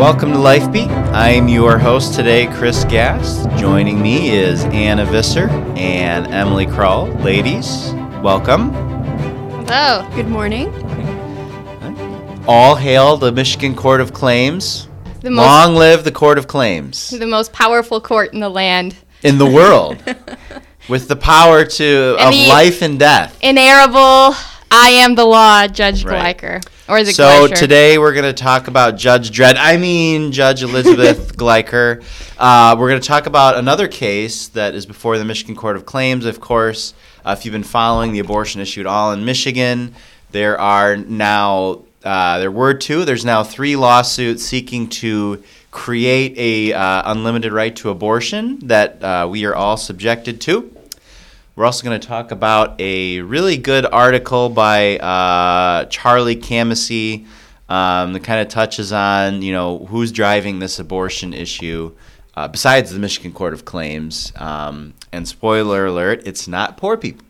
Welcome 0.00 0.32
to 0.32 0.38
LifeBeat. 0.38 0.88
I'm 1.12 1.46
your 1.46 1.76
host 1.76 2.14
today, 2.14 2.46
Chris 2.46 2.84
Gass. 2.84 3.44
Joining 3.60 4.00
me 4.00 4.30
is 4.30 4.64
Anna 4.64 5.04
Visser 5.04 5.50
and 5.76 6.26
Emily 6.28 6.64
Kroll. 6.64 7.08
Ladies, 7.16 7.92
welcome. 8.22 8.70
Hello. 9.66 10.08
Good 10.14 10.28
morning. 10.28 10.68
All 12.48 12.76
hail 12.76 13.18
the 13.18 13.30
Michigan 13.30 13.74
Court 13.74 14.00
of 14.00 14.14
Claims. 14.14 14.88
The 15.20 15.28
most, 15.28 15.44
Long 15.44 15.74
live 15.74 16.04
the 16.04 16.12
Court 16.12 16.38
of 16.38 16.46
Claims 16.46 17.10
the 17.10 17.26
most 17.26 17.52
powerful 17.52 18.00
court 18.00 18.32
in 18.32 18.40
the 18.40 18.48
land. 18.48 18.96
in 19.22 19.36
the 19.36 19.44
world, 19.44 20.02
with 20.88 21.08
the 21.08 21.16
power 21.16 21.66
to 21.66 22.14
of 22.14 22.20
Any- 22.20 22.48
life 22.48 22.80
and 22.80 22.98
death. 22.98 23.38
Inarable, 23.42 24.34
I 24.70 24.88
am 25.02 25.14
the 25.14 25.26
law, 25.26 25.66
Judge 25.66 26.04
Right. 26.04 26.38
Gleicher. 26.38 26.64
Or 26.90 26.98
is 26.98 27.08
it 27.08 27.14
So 27.14 27.46
Gleicher? 27.46 27.54
today 27.54 27.98
we're 27.98 28.12
going 28.12 28.24
to 28.24 28.32
talk 28.32 28.66
about 28.66 28.96
Judge 28.96 29.30
Dredd. 29.30 29.54
I 29.56 29.76
mean 29.76 30.32
Judge 30.32 30.64
Elizabeth 30.64 31.36
Gleicher. 31.38 32.02
Uh, 32.36 32.74
we're 32.76 32.88
going 32.88 33.00
to 33.00 33.06
talk 33.06 33.26
about 33.26 33.56
another 33.56 33.86
case 33.86 34.48
that 34.48 34.74
is 34.74 34.86
before 34.86 35.16
the 35.16 35.24
Michigan 35.24 35.54
Court 35.54 35.76
of 35.76 35.86
Claims. 35.86 36.24
Of 36.24 36.40
course, 36.40 36.92
uh, 37.24 37.36
if 37.38 37.44
you've 37.44 37.52
been 37.52 37.62
following 37.62 38.12
the 38.12 38.18
abortion 38.18 38.60
issue 38.60 38.80
at 38.80 38.86
all 38.86 39.12
in 39.12 39.24
Michigan, 39.24 39.94
there 40.32 40.58
are 40.58 40.96
now 40.96 41.82
uh, 42.02 42.40
there 42.40 42.50
were 42.50 42.74
two. 42.74 43.04
There's 43.04 43.24
now 43.24 43.44
three 43.44 43.76
lawsuits 43.76 44.42
seeking 44.42 44.88
to 44.88 45.44
create 45.70 46.34
a 46.36 46.72
uh, 46.72 47.12
unlimited 47.12 47.52
right 47.52 47.76
to 47.76 47.90
abortion 47.90 48.58
that 48.66 49.00
uh, 49.00 49.28
we 49.30 49.44
are 49.44 49.54
all 49.54 49.76
subjected 49.76 50.40
to. 50.40 50.74
We're 51.56 51.64
also 51.66 51.84
going 51.84 52.00
to 52.00 52.06
talk 52.06 52.30
about 52.30 52.80
a 52.80 53.20
really 53.20 53.56
good 53.56 53.84
article 53.84 54.48
by 54.48 54.98
uh, 54.98 55.86
Charlie 55.86 56.36
Camosy 56.36 57.26
um, 57.68 58.12
that 58.12 58.24
kind 58.24 58.40
of 58.40 58.48
touches 58.48 58.92
on, 58.92 59.42
you 59.42 59.52
know, 59.52 59.84
who's 59.86 60.12
driving 60.12 60.58
this 60.58 60.78
abortion 60.78 61.34
issue 61.34 61.94
uh, 62.34 62.48
besides 62.48 62.92
the 62.92 62.98
Michigan 62.98 63.32
Court 63.32 63.52
of 63.52 63.64
Claims. 63.64 64.32
Um, 64.36 64.94
and 65.12 65.26
spoiler 65.26 65.86
alert, 65.86 66.22
it's 66.24 66.48
not 66.48 66.76
poor 66.76 66.96
people. 66.96 67.26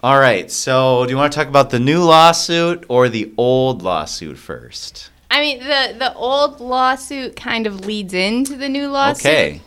All 0.00 0.20
right, 0.20 0.48
so 0.48 1.04
do 1.04 1.10
you 1.10 1.16
want 1.16 1.32
to 1.32 1.36
talk 1.36 1.48
about 1.48 1.70
the 1.70 1.80
new 1.80 2.04
lawsuit 2.04 2.84
or 2.88 3.08
the 3.08 3.32
old 3.36 3.82
lawsuit 3.82 4.38
first? 4.38 5.10
I 5.30 5.40
mean, 5.40 5.58
the, 5.58 5.96
the 5.98 6.14
old 6.14 6.60
lawsuit 6.60 7.34
kind 7.34 7.66
of 7.66 7.84
leads 7.84 8.14
into 8.14 8.56
the 8.56 8.68
new 8.68 8.88
lawsuit. 8.88 9.26
Okay. 9.26 9.60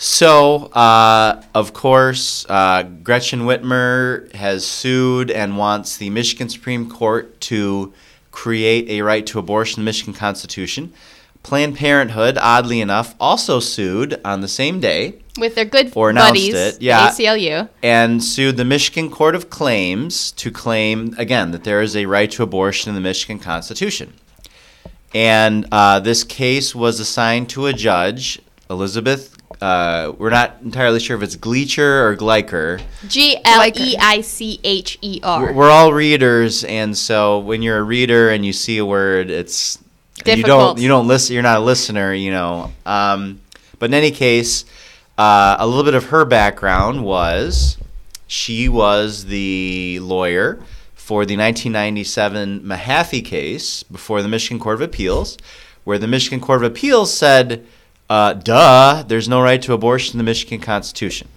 So, 0.00 0.66
uh, 0.66 1.42
of 1.56 1.72
course, 1.72 2.46
uh, 2.48 2.84
Gretchen 2.84 3.40
Whitmer 3.40 4.32
has 4.32 4.64
sued 4.64 5.28
and 5.28 5.58
wants 5.58 5.96
the 5.96 6.08
Michigan 6.08 6.48
Supreme 6.48 6.88
Court 6.88 7.40
to 7.42 7.92
create 8.30 8.88
a 8.90 9.02
right 9.02 9.26
to 9.26 9.40
abortion 9.40 9.80
in 9.80 9.84
the 9.84 9.88
Michigan 9.88 10.14
Constitution. 10.14 10.92
Planned 11.42 11.76
Parenthood, 11.76 12.38
oddly 12.40 12.80
enough, 12.80 13.16
also 13.18 13.58
sued 13.58 14.20
on 14.24 14.40
the 14.40 14.46
same 14.46 14.78
day 14.78 15.16
With 15.36 15.56
their 15.56 15.64
good 15.64 15.92
Or 15.96 16.12
buddies, 16.12 16.54
it, 16.54 16.80
yeah. 16.80 17.10
the 17.10 17.24
ACLU. 17.24 17.68
and 17.82 18.22
sued 18.22 18.56
the 18.56 18.64
Michigan 18.64 19.10
Court 19.10 19.34
of 19.34 19.50
Claims 19.50 20.30
to 20.32 20.52
claim, 20.52 21.14
again, 21.18 21.50
that 21.50 21.64
there 21.64 21.82
is 21.82 21.96
a 21.96 22.06
right 22.06 22.30
to 22.32 22.44
abortion 22.44 22.90
in 22.90 22.94
the 22.94 23.00
Michigan 23.00 23.40
Constitution. 23.40 24.12
And 25.12 25.66
uh, 25.72 25.98
this 25.98 26.22
case 26.22 26.72
was 26.72 27.00
assigned 27.00 27.48
to 27.50 27.66
a 27.66 27.72
judge, 27.72 28.40
Elizabeth. 28.70 29.34
Uh, 29.60 30.12
we're 30.18 30.30
not 30.30 30.56
entirely 30.62 31.00
sure 31.00 31.16
if 31.16 31.22
it's 31.22 31.36
Gleacher 31.36 32.06
or 32.06 32.16
Gleicher. 32.16 32.80
G 33.08 33.36
L 33.44 33.70
E 33.74 33.96
I 33.98 34.20
C 34.20 34.60
H 34.62 34.98
E 35.02 35.20
We're 35.22 35.70
all 35.70 35.92
readers, 35.92 36.64
and 36.64 36.96
so 36.96 37.40
when 37.40 37.62
you're 37.62 37.78
a 37.78 37.82
reader 37.82 38.30
and 38.30 38.46
you 38.46 38.52
see 38.52 38.78
a 38.78 38.86
word, 38.86 39.30
it's 39.30 39.78
and 40.26 40.38
you 40.38 40.44
don't 40.44 40.78
you 40.78 40.88
don't 40.88 41.08
listen. 41.08 41.34
You're 41.34 41.42
not 41.42 41.58
a 41.58 41.62
listener, 41.62 42.12
you 42.12 42.30
know. 42.30 42.72
Um, 42.86 43.40
but 43.78 43.90
in 43.90 43.94
any 43.94 44.10
case, 44.10 44.64
uh, 45.16 45.56
a 45.58 45.66
little 45.66 45.84
bit 45.84 45.94
of 45.94 46.06
her 46.06 46.24
background 46.24 47.04
was 47.04 47.78
she 48.28 48.68
was 48.68 49.24
the 49.24 49.98
lawyer 50.00 50.60
for 50.94 51.24
the 51.24 51.36
1997 51.36 52.60
Mahaffey 52.60 53.24
case 53.24 53.82
before 53.82 54.22
the 54.22 54.28
Michigan 54.28 54.58
Court 54.58 54.74
of 54.74 54.82
Appeals, 54.82 55.38
where 55.84 55.98
the 55.98 56.06
Michigan 56.06 56.38
Court 56.38 56.62
of 56.62 56.70
Appeals 56.70 57.12
said, 57.12 57.66
uh, 58.08 58.34
"Duh, 58.34 59.04
there's 59.06 59.28
no 59.28 59.40
right 59.40 59.60
to 59.62 59.72
abortion 59.72 60.14
in 60.14 60.18
the 60.18 60.24
Michigan 60.24 60.60
Constitution." 60.60 61.28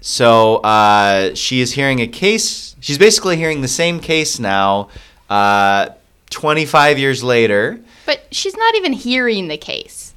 So 0.00 0.56
uh, 0.56 1.34
she 1.34 1.60
is 1.60 1.72
hearing 1.72 2.00
a 2.00 2.06
case. 2.06 2.76
She's 2.80 2.98
basically 2.98 3.36
hearing 3.36 3.60
the 3.60 3.68
same 3.68 4.00
case 4.00 4.38
now, 4.38 4.88
uh, 5.28 5.90
25 6.30 6.98
years 6.98 7.22
later. 7.22 7.80
But 8.06 8.26
she's 8.30 8.56
not 8.56 8.74
even 8.76 8.92
hearing 8.92 9.48
the 9.48 9.58
case. 9.58 10.14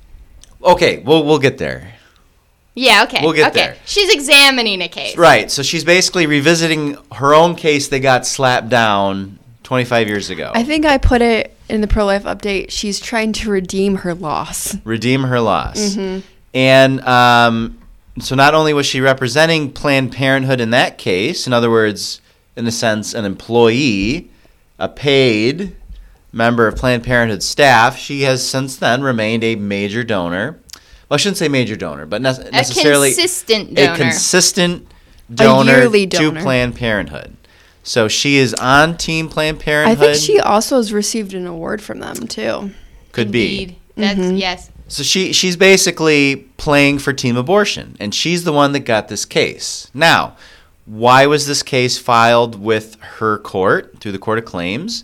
Okay, 0.64 1.00
we'll 1.00 1.26
we'll 1.26 1.40
get 1.40 1.58
there. 1.58 1.96
Yeah, 2.74 3.04
okay. 3.04 3.20
We'll 3.22 3.34
get 3.34 3.52
okay. 3.52 3.66
there. 3.66 3.78
She's 3.86 4.14
examining 4.14 4.82
a 4.82 4.88
case. 4.88 5.18
Right. 5.18 5.52
So 5.52 5.62
she's 5.62 5.84
basically 5.84 6.26
revisiting 6.26 6.98
her 7.12 7.34
own 7.34 7.56
case 7.56 7.90
that 7.90 8.00
got 8.00 8.26
slapped 8.26 8.70
down 8.70 9.40
25 9.72 10.10
years 10.10 10.30
ago. 10.30 10.52
I 10.54 10.64
think 10.66 10.86
I 10.86 10.98
put 10.98 11.22
it 11.22 11.56
in 11.70 11.80
the 11.80 11.88
pro 11.88 12.04
life 12.06 12.26
update. 12.26 12.72
She's 12.72 13.00
trying 13.00 13.32
to 13.32 13.50
redeem 13.50 13.96
her 13.96 14.14
loss. 14.14 14.76
redeem 14.84 15.24
her 15.24 15.40
loss. 15.40 15.98
And 16.54 17.00
um, 17.08 17.78
so 18.20 18.36
not 18.36 18.54
only 18.54 18.74
was 18.74 18.86
she 18.86 19.00
representing 19.00 19.72
Planned 19.72 20.12
Parenthood 20.12 20.60
in 20.60 20.72
that 20.72 20.98
case, 20.98 21.48
in 21.48 21.54
other 21.54 21.70
words, 21.72 22.20
in 22.58 22.68
a 22.68 22.72
sense, 22.72 23.14
an 23.14 23.24
employee, 23.24 24.30
a 24.78 24.90
paid 24.90 25.74
member 26.34 26.68
of 26.68 26.76
Planned 26.76 27.06
Parenthood 27.06 27.42
staff, 27.42 27.98
she 27.98 28.24
has 28.24 28.46
since 28.46 28.76
then 28.76 29.02
remained 29.02 29.46
a 29.46 29.56
major 29.56 30.04
donor. 30.04 30.60
Well, 31.08 31.16
I 31.16 31.16
shouldn't 31.16 31.38
say 31.38 31.48
major 31.48 31.78
donor, 31.78 32.06
but 32.06 32.22
nece- 32.22 32.40
A 32.50 32.52
consistent 32.52 33.74
donor 33.74 33.94
a 33.94 33.98
donor. 33.98 33.98
consistent 34.12 34.88
donor 35.34 35.72
yearly 35.78 36.08
to. 36.08 36.34
Planned 36.34 36.76
Parenthood. 36.76 37.38
So 37.84 38.08
she 38.08 38.38
is 38.38 38.54
on 38.56 38.98
Team 38.98 39.28
Planned 39.28 39.60
Parenthood. 39.60 39.98
I 39.98 40.14
think 40.14 40.24
she 40.24 40.40
also 40.40 40.78
has 40.78 40.94
received 40.94 41.34
an 41.34 41.48
award 41.48 41.82
from 41.82 42.00
them 42.00 42.28
too. 42.28 42.72
could 43.12 43.32
be. 43.32 43.62
Indeed. 43.62 43.76
That's 43.96 44.32
yes. 44.32 44.72
So 44.88 45.04
she 45.04 45.34
she's 45.34 45.56
basically 45.56 46.36
playing 46.58 47.00
for 47.00 47.14
team 47.14 47.38
abortion, 47.38 47.96
and 48.00 48.14
she's 48.14 48.44
the 48.44 48.54
one 48.54 48.74
that 48.74 48.82
got 48.82 49.08
this 49.08 49.26
case. 49.26 49.90
Now, 49.94 50.36
why 50.86 51.26
was 51.28 51.48
this 51.48 51.64
case 51.64 51.98
filed 51.98 52.60
with 52.62 53.00
her 53.02 53.38
court 53.38 54.00
through 54.00 54.12
the 54.12 54.20
Court 54.20 54.40
of 54.40 54.46
Claims? 54.46 55.04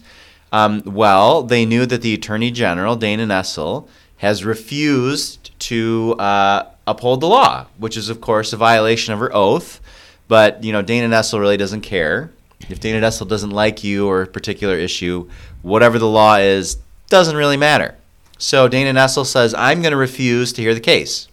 Um, 0.52 0.82
well, 0.86 1.44
they 1.44 1.66
knew 1.66 1.86
that 1.86 2.02
the 2.02 2.14
Attorney 2.14 2.52
General 2.52 2.96
Dana 2.96 3.26
Nessel 3.26 3.88
has 4.18 4.44
refused 4.44 5.58
to 5.60 6.16
uh, 6.20 6.70
uphold 6.86 7.22
the 7.22 7.28
law, 7.28 7.68
which 7.78 7.98
is 7.98 8.10
of 8.10 8.22
course 8.22 8.54
a 8.54 8.58
violation 8.58 9.14
of 9.14 9.20
her 9.20 9.34
oath. 9.34 9.80
But 10.28 10.64
you 10.64 10.74
know, 10.74 10.82
Dana 10.82 11.08
Nessel 11.14 11.40
really 11.40 11.58
doesn't 11.58 11.82
care. 11.82 12.32
If 12.70 12.80
Dana 12.80 13.06
Nessel 13.06 13.28
doesn't 13.28 13.52
like 13.52 13.84
you 13.84 14.08
or 14.08 14.24
a 14.24 14.28
particular 14.28 14.78
issue, 14.78 15.30
whatever 15.62 16.00
the 16.00 16.08
law 16.08 16.36
is, 16.36 16.78
doesn't 17.10 17.36
really 17.36 17.58
matter. 17.58 17.96
So 18.38 18.68
Dana 18.68 19.00
Nessel 19.00 19.26
says, 19.26 19.54
I'm 19.54 19.82
going 19.82 19.92
to 19.92 19.98
refuse 19.98 20.54
to 20.54 20.62
hear 20.62 20.74
the 20.74 20.80
case. 20.80 21.28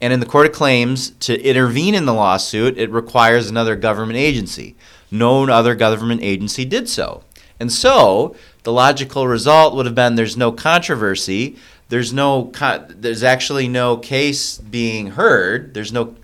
And 0.00 0.12
in 0.12 0.20
the 0.20 0.26
Court 0.26 0.46
of 0.46 0.52
Claims, 0.52 1.10
to 1.20 1.40
intervene 1.40 1.94
in 1.94 2.04
the 2.04 2.12
lawsuit, 2.12 2.76
it 2.76 2.90
requires 2.90 3.48
another 3.48 3.76
government 3.76 4.18
agency. 4.18 4.76
No 5.10 5.44
other 5.48 5.74
government 5.74 6.22
agency 6.22 6.64
did 6.64 6.88
so. 6.88 7.22
And 7.58 7.72
so 7.72 8.36
the 8.64 8.72
logical 8.72 9.26
result 9.26 9.74
would 9.74 9.86
have 9.86 9.94
been 9.94 10.16
there's 10.16 10.36
no 10.36 10.52
controversy. 10.52 11.56
There's 11.88 12.12
no, 12.12 12.52
there's 12.90 13.22
actually 13.22 13.68
no 13.68 13.96
case 13.96 14.58
being 14.58 15.12
heard. 15.12 15.72
There's 15.72 15.92
no, 15.92 16.14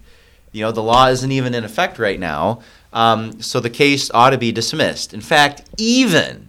you 0.50 0.62
know, 0.62 0.72
the 0.72 0.82
law 0.82 1.06
isn't 1.08 1.32
even 1.32 1.54
in 1.54 1.64
effect 1.64 1.98
right 1.98 2.20
now. 2.20 2.60
Um, 2.92 3.40
so 3.40 3.60
the 3.60 3.70
case 3.70 4.10
ought 4.12 4.30
to 4.30 4.38
be 4.38 4.52
dismissed. 4.52 5.14
In 5.14 5.20
fact, 5.20 5.64
even 5.78 6.48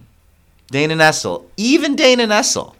Dana 0.70 0.94
Nessel, 0.94 1.46
even 1.56 1.96
Dana 1.96 2.26
Nessel, 2.26 2.74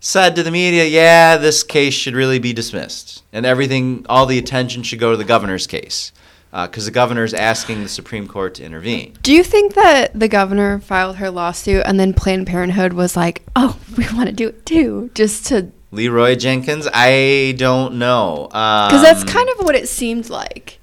said 0.00 0.36
to 0.36 0.42
the 0.42 0.50
media, 0.50 0.84
yeah, 0.84 1.36
this 1.36 1.62
case 1.62 1.94
should 1.94 2.14
really 2.14 2.38
be 2.38 2.52
dismissed. 2.52 3.22
And 3.32 3.44
everything, 3.46 4.04
all 4.08 4.26
the 4.26 4.38
attention 4.38 4.82
should 4.82 4.98
go 4.98 5.10
to 5.10 5.16
the 5.16 5.24
governor's 5.24 5.66
case. 5.66 6.12
Because 6.52 6.84
the 6.84 6.92
governor 6.92 7.24
is 7.24 7.34
asking 7.34 7.82
the 7.82 7.88
Supreme 7.88 8.28
Court 8.28 8.54
to 8.54 8.64
intervene. 8.64 9.16
Do 9.22 9.32
you 9.32 9.42
think 9.42 9.74
that 9.74 10.16
the 10.16 10.28
governor 10.28 10.78
filed 10.78 11.16
her 11.16 11.28
lawsuit 11.28 11.82
and 11.84 11.98
then 11.98 12.14
Planned 12.14 12.46
Parenthood 12.46 12.92
was 12.92 13.16
like, 13.16 13.42
"Oh, 13.56 13.76
we 13.96 14.04
want 14.12 14.26
to 14.26 14.32
do 14.32 14.50
it 14.50 14.64
too," 14.64 15.10
just 15.14 15.46
to 15.46 15.72
Leeroy 15.90 16.36
Jenkins, 16.36 16.88
I 16.92 17.54
don't 17.56 17.94
know. 17.94 18.46
because 18.50 18.88
Because 18.88 19.02
that's 19.02 19.24
kind 19.24 19.48
of 19.48 19.64
what 19.64 19.74
it 19.74 19.88
seemed 19.88 20.28
like. 20.28 20.78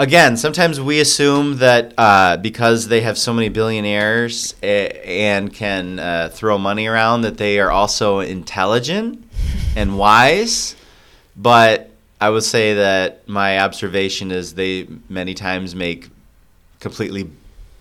Again, 0.00 0.36
sometimes 0.38 0.80
we 0.80 0.98
assume 0.98 1.58
that 1.58 1.92
uh, 1.98 2.38
because 2.38 2.88
they 2.88 3.02
have 3.02 3.18
so 3.18 3.32
many 3.32 3.50
billionaires 3.50 4.54
uh, 4.62 4.66
and 4.66 5.52
can 5.52 5.98
uh, 5.98 6.30
throw 6.32 6.58
money 6.58 6.86
around, 6.86 7.20
that 7.20 7.36
they 7.36 7.60
are 7.60 7.70
also 7.70 8.20
intelligent 8.20 9.22
and 9.76 9.98
wise. 9.98 10.74
But 11.36 11.90
I 12.20 12.30
would 12.30 12.44
say 12.44 12.74
that 12.74 13.28
my 13.28 13.60
observation 13.60 14.30
is 14.30 14.54
they 14.54 14.88
many 15.08 15.34
times 15.34 15.74
make 15.74 16.08
completely 16.80 17.30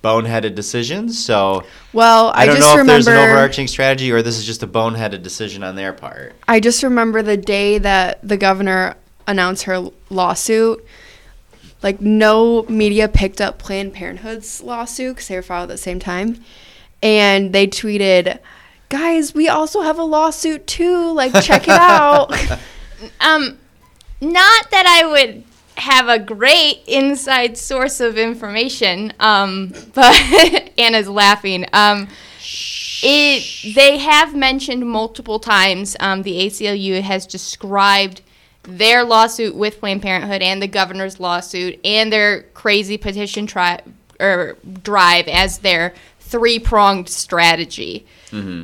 boneheaded 0.03 0.55
decisions. 0.55 1.23
So 1.23 1.63
Well, 1.93 2.31
I, 2.35 2.43
I, 2.43 2.45
don't 2.45 2.59
know 2.59 2.71
if 2.71 2.77
remember. 2.77 2.91
there's 2.91 3.07
an 3.07 3.17
overarching 3.17 3.67
strategy 3.67 4.11
or 4.11 4.21
this 4.21 4.37
is 4.37 4.45
just 4.45 4.63
a 4.63 4.67
boneheaded 4.67 5.23
decision 5.23 5.63
on 5.63 5.75
their 5.75 5.91
part. 5.93 6.35
I 6.47 6.59
just 6.59 6.83
remember 6.83 7.21
the 7.21 7.35
day 7.37 7.77
that 7.79 8.25
the 8.25 8.37
governor 8.37 8.95
announced 9.27 9.63
her 9.63 9.89
lawsuit. 10.09 10.85
Like 11.81 12.01
no 12.01 12.63
media 12.63 13.07
picked 13.07 13.39
up 13.39 13.57
Planned 13.57 13.93
Parenthood's 13.93 14.61
lawsuit 14.61 15.15
because 15.15 15.27
they 15.29 15.35
were 15.35 15.41
filed 15.41 15.69
at 15.69 15.73
the 15.73 15.77
same 15.77 15.99
time, 15.99 16.43
and 17.01 17.53
they 17.53 17.67
tweeted, 17.67 18.39
"Guys, 18.89 19.33
we 19.33 19.47
also 19.47 19.81
have 19.81 19.97
a 19.97 20.03
lawsuit 20.03 20.67
too. 20.67 21.11
Like 21.11 21.33
check 21.43 21.63
it 21.63 21.69
out." 21.69 22.33
Um, 23.21 23.57
not 24.19 24.71
that 24.71 24.85
I 24.85 25.07
would 25.07 25.45
have 25.79 26.09
a 26.09 26.19
great 26.19 26.81
inside 26.87 27.57
source 27.57 27.99
of 27.99 28.17
information. 28.17 29.13
Um, 29.19 29.73
but 29.93 30.71
Anna's 30.77 31.09
laughing. 31.09 31.65
Um, 31.73 32.07
it 33.01 33.73
they 33.75 33.97
have 33.97 34.35
mentioned 34.35 34.85
multiple 34.85 35.39
times. 35.39 35.95
Um, 35.99 36.23
the 36.23 36.45
ACLU 36.45 37.01
has 37.01 37.25
described 37.25 38.21
their 38.63 39.03
lawsuit 39.03 39.55
with 39.55 39.79
Planned 39.79 40.01
Parenthood 40.01 40.41
and 40.41 40.61
the 40.61 40.67
governor's 40.67 41.19
lawsuit 41.19 41.79
and 41.83 42.11
their 42.11 42.43
crazy 42.53 42.97
petition 42.97 43.47
tri- 43.47 43.81
or 44.19 44.57
drive 44.83 45.27
as 45.27 45.59
their 45.59 45.93
three 46.19 46.59
pronged 46.59 47.09
strategy. 47.09 48.05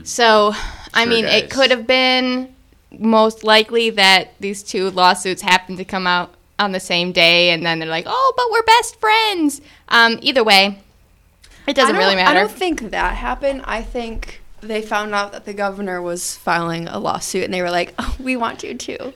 So, 0.03 0.53
I 0.93 1.03
Sure, 1.03 1.09
mean, 1.09 1.25
it 1.25 1.49
could 1.49 1.71
have 1.71 1.87
been 1.87 2.53
most 2.91 3.43
likely 3.43 3.89
that 3.91 4.33
these 4.39 4.61
two 4.61 4.91
lawsuits 4.91 5.41
happened 5.41 5.79
to 5.79 5.85
come 5.85 6.05
out 6.05 6.35
on 6.59 6.71
the 6.71 6.79
same 6.79 7.11
day, 7.11 7.49
and 7.49 7.65
then 7.65 7.79
they're 7.79 7.89
like, 7.89 8.05
"Oh, 8.07 8.33
but 8.37 8.45
we're 8.51 8.61
best 8.63 8.99
friends." 8.99 9.61
Um, 9.89 10.19
either 10.21 10.43
way, 10.43 10.77
it 11.65 11.75
doesn't 11.75 11.95
really 11.95 12.15
matter. 12.15 12.29
I 12.37 12.41
don't 12.41 12.51
think 12.51 12.91
that 12.91 13.15
happened. 13.17 13.63
I 13.65 13.81
think 13.81 14.41
they 14.61 14.81
found 14.83 15.15
out 15.15 15.31
that 15.31 15.45
the 15.45 15.53
governor 15.53 15.99
was 16.01 16.35
filing 16.35 16.87
a 16.87 16.99
lawsuit, 16.99 17.43
and 17.45 17.53
they 17.53 17.61
were 17.63 17.71
like, 17.71 17.93
"Oh, 17.97 18.15
we 18.19 18.35
want 18.35 18.61
you 18.63 18.75
too. 18.75 19.13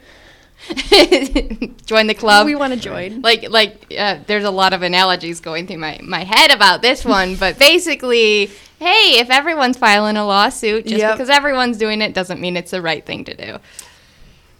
Join 1.86 2.08
the 2.08 2.14
club. 2.16 2.46
we 2.46 2.56
want 2.56 2.74
to 2.74 2.80
join." 2.80 3.22
like 3.22 3.50
like 3.50 3.94
uh, 3.98 4.20
there's 4.28 4.44
a 4.44 4.52
lot 4.52 4.74
of 4.74 4.82
analogies 4.82 5.40
going 5.40 5.68
through 5.68 5.78
my, 5.78 6.00
my 6.04 6.24
head 6.24 6.52
about 6.52 6.82
this 6.82 7.04
one 7.06 7.36
but 7.36 7.58
basically 7.70 8.46
hey 8.80 9.20
if 9.20 9.30
everyone's 9.30 9.78
filing 9.78 10.18
a 10.18 10.26
lawsuit 10.26 10.86
just 10.86 11.00
Yep. 11.00 11.14
because 11.16 11.30
everyone's 11.30 11.78
doing 11.78 12.02
it 12.02 12.14
doesn't 12.14 12.40
mean 12.40 12.56
it's 12.58 12.72
the 12.72 12.82
right 12.82 13.06
thing 13.06 13.26
to 13.26 13.34
do 13.36 13.58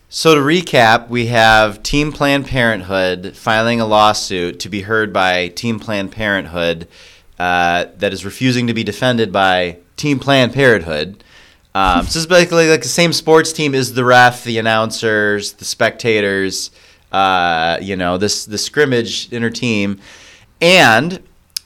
So 0.10 0.34
to 0.34 0.42
recap, 0.42 1.08
we 1.10 1.28
have 1.28 1.84
Team 1.84 2.12
Planned 2.12 2.48
Parenthood 2.48 3.36
filing 3.38 3.80
a 3.80 3.86
lawsuit 3.86 4.60
to 4.62 4.70
be 4.70 4.82
heard 4.82 5.14
by 5.14 5.50
Team 5.50 5.80
Planned 5.80 6.12
Parenthood 6.12 6.88
uh, 7.38 7.86
that 7.98 8.12
is 8.12 8.26
refusing 8.26 8.66
to 8.68 8.74
be 8.74 8.84
defended 8.84 9.32
by 9.32 9.78
Team 9.98 10.18
Planned 10.20 10.54
Parenthood. 10.54 11.24
Um, 11.76 12.06
so 12.08 12.20
is 12.20 12.28
basically 12.28 12.70
like 12.70 12.82
the 12.82 12.88
same 12.88 13.14
sports 13.14 13.54
team 13.54 13.76
is 13.76 13.94
the 13.94 14.04
ref, 14.04 14.44
the 14.44 14.58
announcers, 14.58 15.54
the 15.54 15.66
spectators. 15.66 16.72
Uh, 17.12 17.78
you 17.82 17.96
know 17.96 18.18
this 18.18 18.46
the 18.46 18.58
scrimmage 18.58 19.32
inner 19.32 19.50
team, 19.50 20.00
and 20.62 21.24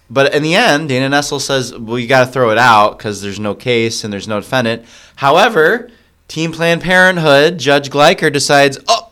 but 0.09 0.33
in 0.35 0.43
the 0.43 0.55
end, 0.55 0.89
Dana 0.89 1.15
Nessel 1.15 1.41
says, 1.41 1.75
well, 1.75 1.97
you 1.97 2.07
got 2.07 2.25
to 2.25 2.31
throw 2.31 2.51
it 2.51 2.57
out 2.57 2.97
because 2.97 3.21
there's 3.21 3.39
no 3.39 3.55
case 3.55 4.03
and 4.03 4.13
there's 4.13 4.27
no 4.27 4.39
defendant. 4.39 4.85
However, 5.15 5.89
Team 6.27 6.51
Planned 6.51 6.81
Parenthood, 6.81 7.57
Judge 7.57 7.89
Gleicher 7.89 8.31
decides, 8.31 8.77
oh, 8.87 9.11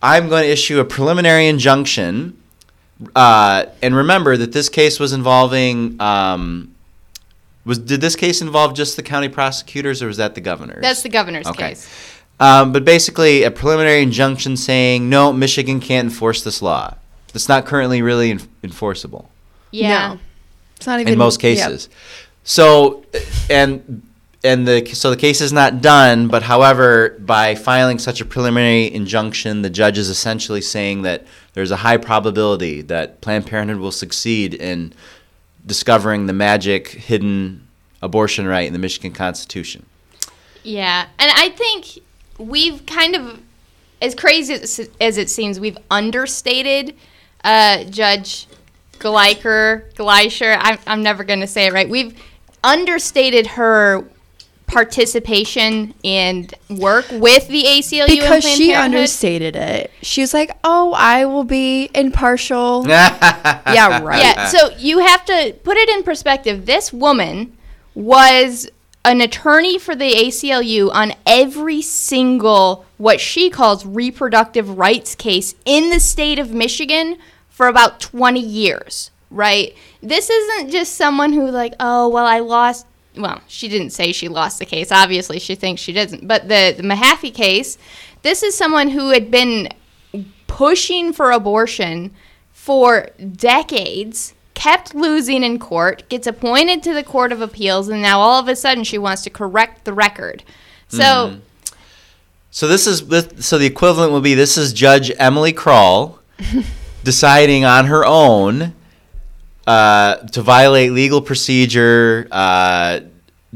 I'm 0.00 0.28
going 0.28 0.44
to 0.44 0.48
issue 0.48 0.80
a 0.80 0.84
preliminary 0.84 1.48
injunction. 1.48 2.40
Uh, 3.14 3.66
and 3.82 3.94
remember 3.94 4.36
that 4.36 4.52
this 4.52 4.68
case 4.68 4.98
was 4.98 5.12
involving. 5.12 6.00
Um, 6.00 6.71
was 7.64 7.78
did 7.78 8.00
this 8.00 8.16
case 8.16 8.40
involve 8.42 8.74
just 8.74 8.96
the 8.96 9.02
county 9.02 9.28
prosecutors 9.28 10.02
or 10.02 10.06
was 10.08 10.16
that 10.16 10.34
the 10.34 10.40
governors? 10.40 10.80
that's 10.82 11.02
the 11.02 11.08
governor's 11.08 11.46
Okay. 11.46 11.68
case 11.70 11.88
Um, 12.40 12.72
but 12.72 12.84
basically, 12.84 13.44
a 13.44 13.50
preliminary 13.50 14.02
injunction 14.02 14.56
saying 14.56 15.08
no, 15.08 15.32
Michigan 15.32 15.78
can't 15.80 16.06
enforce 16.10 16.42
this 16.42 16.60
law. 16.62 16.94
It's 17.34 17.48
not 17.48 17.66
currently 17.66 18.02
really 18.02 18.30
en- 18.32 18.40
enforceable 18.62 19.30
yeah 19.70 20.14
No. 20.14 20.18
It's 20.76 20.86
not 20.86 20.98
even 21.00 21.12
in 21.12 21.18
most 21.18 21.40
yep. 21.42 21.56
cases. 21.56 21.88
So, 22.44 23.04
and 23.48 24.02
and 24.42 24.66
the 24.66 24.84
so 24.92 25.10
the 25.10 25.16
case 25.16 25.40
is 25.40 25.52
not 25.52 25.80
done. 25.80 26.26
But 26.26 26.42
however, 26.42 27.16
by 27.20 27.54
filing 27.54 28.00
such 28.00 28.20
a 28.20 28.24
preliminary 28.24 28.92
injunction, 28.92 29.62
the 29.62 29.70
judge 29.70 29.96
is 29.96 30.08
essentially 30.08 30.60
saying 30.60 31.02
that 31.02 31.24
there's 31.54 31.70
a 31.70 31.76
high 31.76 31.98
probability 31.98 32.82
that 32.82 33.20
Planned 33.20 33.46
Parenthood 33.46 33.78
will 33.78 33.92
succeed 33.92 34.54
in 34.54 34.92
discovering 35.64 36.26
the 36.26 36.32
magic 36.32 36.88
hidden 36.88 37.68
abortion 38.00 38.46
right 38.46 38.66
in 38.66 38.72
the 38.72 38.78
Michigan 38.78 39.12
Constitution. 39.12 39.86
Yeah, 40.64 41.06
and 41.18 41.32
I 41.34 41.50
think 41.50 41.98
we've 42.38 42.84
kind 42.86 43.14
of, 43.14 43.40
as 44.00 44.14
crazy 44.14 44.54
as, 44.54 45.18
it 45.18 45.30
seems, 45.30 45.60
we've 45.60 45.78
understated 45.90 46.96
uh, 47.44 47.84
Judge 47.84 48.46
Gleicher, 48.98 49.92
Gleicher. 49.94 50.56
I'm, 50.60 50.78
I'm 50.86 51.02
never 51.02 51.24
going 51.24 51.40
to 51.40 51.46
say 51.46 51.66
it 51.66 51.72
right. 51.72 51.88
We've 51.88 52.20
understated 52.62 53.46
her 53.48 54.04
participation 54.72 55.94
and 56.02 56.52
work 56.70 57.04
with 57.10 57.46
the 57.48 57.62
ACLU 57.64 58.00
and 58.00 58.10
because 58.10 58.42
Planned 58.42 58.58
she 58.58 58.72
Parenthood. 58.72 58.94
understated 58.98 59.54
it. 59.54 59.90
She 60.00 60.22
was 60.22 60.32
like, 60.32 60.56
"Oh, 60.64 60.94
I 60.94 61.26
will 61.26 61.44
be 61.44 61.90
impartial." 61.94 62.84
yeah, 62.88 64.02
right. 64.02 64.18
Yeah, 64.18 64.46
so 64.46 64.70
you 64.78 65.00
have 65.00 65.24
to 65.26 65.54
put 65.62 65.76
it 65.76 65.88
in 65.90 66.02
perspective. 66.02 66.66
This 66.66 66.92
woman 66.92 67.56
was 67.94 68.68
an 69.04 69.20
attorney 69.20 69.78
for 69.78 69.94
the 69.94 70.10
ACLU 70.10 70.90
on 70.92 71.12
every 71.26 71.82
single 71.82 72.86
what 72.96 73.20
she 73.20 73.50
calls 73.50 73.84
reproductive 73.84 74.78
rights 74.78 75.14
case 75.14 75.54
in 75.64 75.90
the 75.90 76.00
state 76.00 76.38
of 76.38 76.52
Michigan 76.52 77.18
for 77.50 77.66
about 77.66 78.00
20 78.00 78.40
years, 78.40 79.10
right? 79.30 79.76
This 80.02 80.30
isn't 80.30 80.70
just 80.70 80.94
someone 80.94 81.34
who 81.34 81.50
like, 81.50 81.74
"Oh, 81.78 82.08
well, 82.08 82.26
I 82.26 82.38
lost 82.38 82.86
well, 83.16 83.40
she 83.46 83.68
didn't 83.68 83.90
say 83.90 84.12
she 84.12 84.28
lost 84.28 84.58
the 84.58 84.66
case. 84.66 84.90
Obviously, 84.90 85.38
she 85.38 85.54
thinks 85.54 85.82
she 85.82 85.92
doesn't. 85.92 86.26
But 86.26 86.48
the, 86.48 86.74
the 86.76 86.82
Mahaffey 86.82 87.32
case, 87.32 87.78
this 88.22 88.42
is 88.42 88.56
someone 88.56 88.88
who 88.90 89.10
had 89.10 89.30
been 89.30 89.68
pushing 90.46 91.12
for 91.12 91.30
abortion 91.30 92.12
for 92.52 93.08
decades, 93.36 94.34
kept 94.54 94.94
losing 94.94 95.42
in 95.42 95.58
court, 95.58 96.08
gets 96.08 96.26
appointed 96.26 96.82
to 96.84 96.94
the 96.94 97.02
Court 97.02 97.32
of 97.32 97.40
Appeals, 97.40 97.88
and 97.88 98.00
now 98.00 98.20
all 98.20 98.38
of 98.38 98.48
a 98.48 98.56
sudden 98.56 98.84
she 98.84 98.98
wants 98.98 99.22
to 99.22 99.30
correct 99.30 99.84
the 99.84 99.92
record. 99.92 100.42
So, 100.88 101.30
hmm. 101.30 101.38
So 102.54 102.68
this 102.68 102.86
is 102.86 103.02
so 103.44 103.56
the 103.56 103.64
equivalent 103.64 104.12
would 104.12 104.22
be 104.22 104.34
this 104.34 104.58
is 104.58 104.74
Judge 104.74 105.10
Emily 105.18 105.54
Kroll 105.54 106.18
deciding 107.02 107.64
on 107.64 107.86
her 107.86 108.04
own 108.04 108.74
uh, 109.66 110.16
to 110.16 110.42
violate 110.42 110.92
legal 110.92 111.20
procedure, 111.20 112.26
uh, 112.30 113.00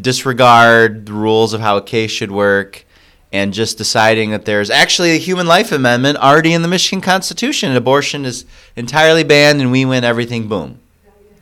disregard 0.01 1.07
the 1.07 1.13
rules 1.13 1.53
of 1.53 1.61
how 1.61 1.77
a 1.77 1.83
case 1.83 2.11
should 2.11 2.31
work, 2.31 2.85
and 3.33 3.53
just 3.53 3.77
deciding 3.79 4.31
that 4.31 4.45
there's 4.45 4.71
actually 4.71 5.13
a 5.13 5.19
human 5.19 5.47
life 5.47 5.73
amendment 5.73 6.19
already 6.19 6.53
in 6.53 6.63
the 6.63 6.69
Michigan 6.69 7.01
Constitution. 7.01 7.75
Abortion 7.75 8.25
is 8.25 8.45
entirely 8.77 9.25
banned, 9.25 9.61
and 9.61 9.73
we 9.73 9.85
win 9.85 10.05
everything. 10.05 10.49
Boom. 10.49 10.79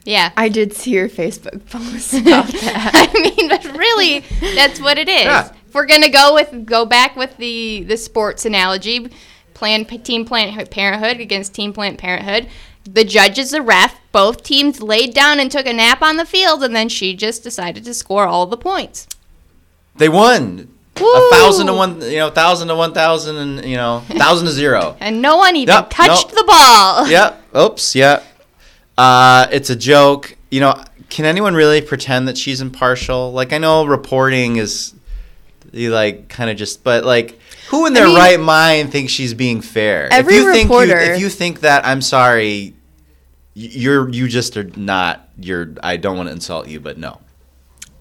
yeah. 0.04 0.32
I 0.36 0.48
did 0.48 0.72
see 0.72 0.92
your 0.92 1.08
Facebook 1.08 1.66
post 1.70 2.14
about 2.14 2.46
that. 2.46 3.10
I 3.14 3.20
mean, 3.20 3.48
but 3.48 3.64
really, 3.76 4.20
that's 4.54 4.80
what 4.80 4.98
it 4.98 5.08
is. 5.08 5.24
Yeah. 5.24 5.52
If 5.66 5.74
we're 5.74 5.86
gonna 5.86 6.08
go 6.08 6.34
with 6.34 6.66
go 6.66 6.86
back 6.86 7.16
with 7.16 7.36
the 7.36 7.84
the 7.84 7.96
sports 7.96 8.44
analogy, 8.46 9.10
Planned 9.54 10.04
Team 10.04 10.24
Planned 10.24 10.70
Parenthood 10.70 11.20
against 11.20 11.54
Team 11.54 11.72
Planned 11.72 11.98
Parenthood. 11.98 12.48
The 12.84 13.04
judge 13.04 13.38
is 13.38 13.50
the 13.50 13.62
ref. 13.62 13.98
Both 14.12 14.42
teams 14.42 14.80
laid 14.82 15.14
down 15.14 15.40
and 15.40 15.50
took 15.50 15.66
a 15.66 15.72
nap 15.72 16.02
on 16.02 16.16
the 16.16 16.26
field, 16.26 16.62
and 16.62 16.74
then 16.76 16.88
she 16.88 17.14
just 17.14 17.42
decided 17.42 17.84
to 17.84 17.94
score 17.94 18.26
all 18.26 18.46
the 18.46 18.56
points. 18.56 19.06
They 19.96 20.08
won. 20.08 20.68
Woo! 21.00 21.06
A 21.12 21.30
thousand 21.32 21.66
to 21.66 21.72
one, 21.74 22.00
you 22.02 22.18
know, 22.18 22.30
thousand 22.30 22.68
to 22.68 22.74
one 22.76 22.92
thousand, 22.92 23.36
and 23.36 23.64
you 23.64 23.76
know, 23.76 24.00
thousand 24.10 24.46
to 24.46 24.52
zero. 24.52 24.96
And 25.00 25.20
no 25.22 25.36
one 25.36 25.56
even 25.56 25.74
Yep, 25.74 25.90
touched 25.90 26.28
nope. 26.28 26.36
the 26.36 26.44
ball. 26.46 27.08
yep. 27.08 27.42
Oops. 27.56 27.94
Yeah. 27.96 28.22
Uh, 28.96 29.46
it's 29.50 29.70
a 29.70 29.76
joke. 29.76 30.36
You 30.50 30.60
know, 30.60 30.84
can 31.10 31.24
anyone 31.24 31.54
really 31.54 31.80
pretend 31.80 32.28
that 32.28 32.38
she's 32.38 32.60
impartial? 32.60 33.32
Like, 33.32 33.52
I 33.52 33.58
know 33.58 33.86
reporting 33.86 34.56
is, 34.56 34.94
you 35.72 35.90
like, 35.90 36.28
kind 36.28 36.48
of 36.48 36.56
just, 36.56 36.84
but 36.84 37.04
like, 37.04 37.40
who 37.68 37.86
in 37.86 37.94
their 37.94 38.06
mean, 38.06 38.16
right 38.16 38.40
mind 38.40 38.92
thinks 38.92 39.12
she's 39.12 39.34
being 39.34 39.60
fair? 39.60 40.08
every 40.12 40.34
if 40.34 40.42
you 40.42 40.52
think 40.52 40.70
reporter- 40.70 41.04
you, 41.04 41.12
if 41.12 41.20
you 41.20 41.28
think 41.28 41.60
that, 41.60 41.86
I'm 41.86 42.02
sorry. 42.02 42.74
You're 43.54 44.08
you 44.08 44.28
just 44.28 44.56
are 44.56 44.64
not. 44.76 45.28
You're. 45.38 45.74
I 45.82 45.96
don't 45.96 46.16
want 46.16 46.28
to 46.28 46.32
insult 46.32 46.68
you, 46.68 46.80
but 46.80 46.98
no. 46.98 47.20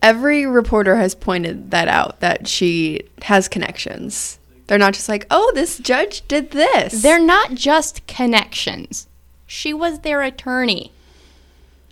Every 0.02 0.46
reporter 0.46 0.96
has 0.96 1.16
pointed 1.16 1.72
that 1.72 1.88
out 1.88 2.20
that 2.22 2.48
she 2.48 3.02
has 3.24 3.48
connections. 3.48 4.40
They're 4.68 4.80
not 4.80 4.94
just 4.94 5.08
like, 5.08 5.28
"Oh, 5.30 5.52
this 5.54 5.78
judge 5.78 6.28
did 6.28 6.52
this." 6.52 7.04
They're 7.04 7.24
not 7.24 7.54
just 7.54 8.06
connections. 8.08 9.08
She 9.46 9.74
was 9.74 10.00
their 10.00 10.24
attorney. 10.24 10.92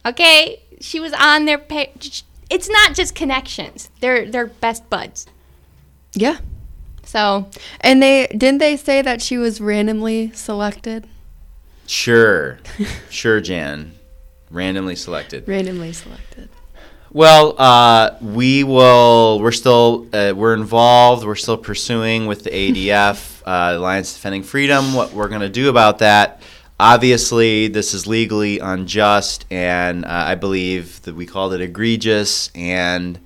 Okay? 0.03 0.61
she 0.81 0.99
was 0.99 1.13
on 1.13 1.45
their 1.45 1.57
page. 1.57 2.25
It's 2.49 2.69
not 2.69 2.93
just 2.93 3.15
connections. 3.15 3.89
They're 4.01 4.29
they're 4.29 4.47
best 4.47 4.89
buds. 4.89 5.27
Yeah. 6.13 6.39
So 7.11 7.49
And 7.81 8.01
they 8.01 8.27
didn't 8.27 8.59
they 8.59 8.77
say 8.77 9.01
that 9.01 9.21
she 9.21 9.37
was 9.37 9.59
randomly 9.59 10.31
selected? 10.31 11.07
Sure, 11.85 12.57
sure, 13.09 13.41
Jan, 13.41 13.95
randomly 14.49 14.95
selected. 14.95 15.45
Randomly 15.45 15.91
selected. 15.91 16.47
Well, 17.11 17.55
uh, 17.59 18.15
we 18.21 18.63
will. 18.63 19.41
We're 19.41 19.51
still 19.51 20.07
uh, 20.13 20.31
we're 20.33 20.53
involved. 20.53 21.25
We're 21.25 21.35
still 21.35 21.57
pursuing 21.57 22.27
with 22.27 22.45
the 22.45 22.49
ADF, 22.49 23.41
uh, 23.45 23.77
Alliance 23.77 24.13
Defending 24.13 24.43
Freedom. 24.43 24.93
What 24.93 25.11
we're 25.11 25.27
going 25.27 25.41
to 25.41 25.49
do 25.49 25.67
about 25.67 25.99
that? 25.99 26.41
Obviously, 26.79 27.67
this 27.67 27.93
is 27.93 28.07
legally 28.07 28.59
unjust, 28.59 29.45
and 29.51 30.05
uh, 30.05 30.07
I 30.07 30.35
believe 30.35 31.01
that 31.01 31.13
we 31.13 31.25
called 31.25 31.53
it 31.53 31.59
egregious, 31.59 32.49
and 32.55 33.19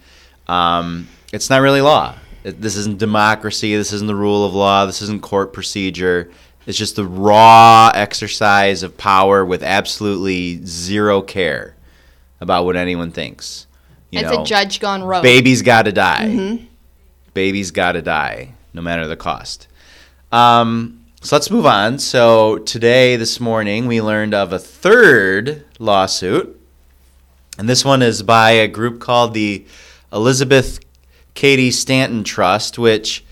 um, 0.47 1.07
it's 1.31 1.51
not 1.51 1.61
really 1.61 1.81
law. 1.81 2.15
This 2.45 2.75
isn't 2.75 2.99
democracy. 2.99 3.75
This 3.75 3.91
isn't 3.91 4.05
the 4.05 4.15
rule 4.15 4.45
of 4.45 4.53
law. 4.53 4.85
This 4.85 5.01
isn't 5.01 5.23
court 5.23 5.51
procedure. 5.51 6.29
It's 6.67 6.77
just 6.77 6.95
the 6.95 7.05
raw 7.05 7.91
exercise 7.93 8.83
of 8.83 8.97
power 8.97 9.43
with 9.43 9.63
absolutely 9.63 10.63
zero 10.63 11.23
care 11.23 11.75
about 12.39 12.65
what 12.65 12.75
anyone 12.75 13.11
thinks. 13.11 13.65
You 14.11 14.19
it's 14.19 14.31
know, 14.31 14.43
a 14.43 14.45
judge 14.45 14.79
gone 14.79 15.03
rogue. 15.03 15.23
Baby's 15.23 15.63
got 15.63 15.83
to 15.83 15.91
die. 15.91 16.67
Baby's 17.33 17.71
got 17.71 17.93
to 17.93 18.03
die, 18.03 18.53
no 18.73 18.81
matter 18.81 19.07
the 19.07 19.17
cost. 19.17 19.67
Um, 20.31 21.03
so 21.21 21.35
let's 21.35 21.49
move 21.49 21.65
on. 21.65 21.97
So 21.97 22.59
today, 22.59 23.15
this 23.15 23.39
morning, 23.39 23.87
we 23.87 24.01
learned 24.01 24.35
of 24.35 24.53
a 24.53 24.59
third 24.59 25.65
lawsuit, 25.79 26.61
and 27.57 27.67
this 27.67 27.83
one 27.83 28.03
is 28.03 28.21
by 28.21 28.51
a 28.51 28.67
group 28.67 28.99
called 28.99 29.33
the 29.33 29.65
Elizabeth 30.13 30.79
Cady 31.35 31.69
Stanton 31.69 32.23
Trust, 32.23 32.79
which 32.79 33.23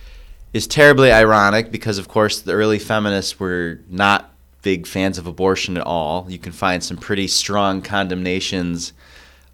is 0.54 0.68
terribly 0.68 1.12
ironic 1.12 1.72
because, 1.72 1.98
of 1.98 2.08
course, 2.08 2.42
the 2.42 2.52
early 2.54 2.78
feminists 2.78 3.40
were 3.40 3.80
not 3.90 4.30
big 4.62 4.86
fans 4.86 5.18
of 5.18 5.26
abortion 5.26 5.78
at 5.78 5.86
all. 5.86 6.26
You 6.30 6.38
can 6.38 6.52
find 6.52 6.84
some 6.84 6.98
pretty 6.98 7.28
strong 7.28 7.82
condemnations 7.82 8.94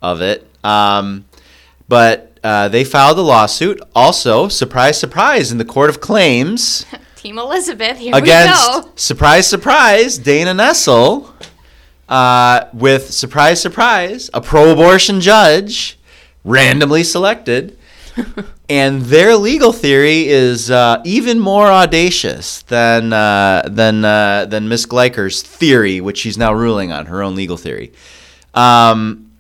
of 0.01 0.21
it. 0.21 0.47
Um, 0.63 1.25
but 1.87 2.37
uh, 2.43 2.67
they 2.69 2.83
filed 2.83 3.17
a 3.17 3.21
lawsuit, 3.21 3.81
also, 3.95 4.47
surprise, 4.47 4.99
surprise, 4.99 5.51
in 5.51 5.57
the 5.57 5.65
Court 5.65 5.89
of 5.89 5.99
Claims 6.01 6.85
Team 7.15 7.37
Elizabeth. 7.37 7.97
Here 7.97 8.15
against, 8.15 8.75
we 8.75 8.81
go. 8.83 8.89
surprise, 8.95 9.47
surprise, 9.47 10.17
Dana 10.17 10.53
Nessel, 10.53 11.33
uh, 12.07 12.65
with, 12.73 13.11
surprise, 13.11 13.61
surprise, 13.61 14.29
a 14.33 14.41
pro 14.41 14.71
abortion 14.71 15.19
judge 15.19 15.99
randomly 16.43 17.03
selected. 17.03 17.77
and 18.69 19.01
their 19.03 19.35
legal 19.35 19.71
theory 19.71 20.27
is 20.27 20.71
uh, 20.71 21.01
even 21.05 21.39
more 21.39 21.67
audacious 21.67 22.61
than 22.63 23.13
uh, 23.13 23.63
than 23.69 24.05
uh, 24.05 24.45
than 24.45 24.67
Miss 24.67 24.85
Gleicher's 24.85 25.41
theory, 25.41 26.01
which 26.01 26.17
she's 26.17 26.37
now 26.37 26.53
ruling 26.53 26.91
on 26.91 27.07
her 27.07 27.21
own 27.21 27.35
legal 27.35 27.57
theory. 27.57 27.91
Um, 28.53 29.31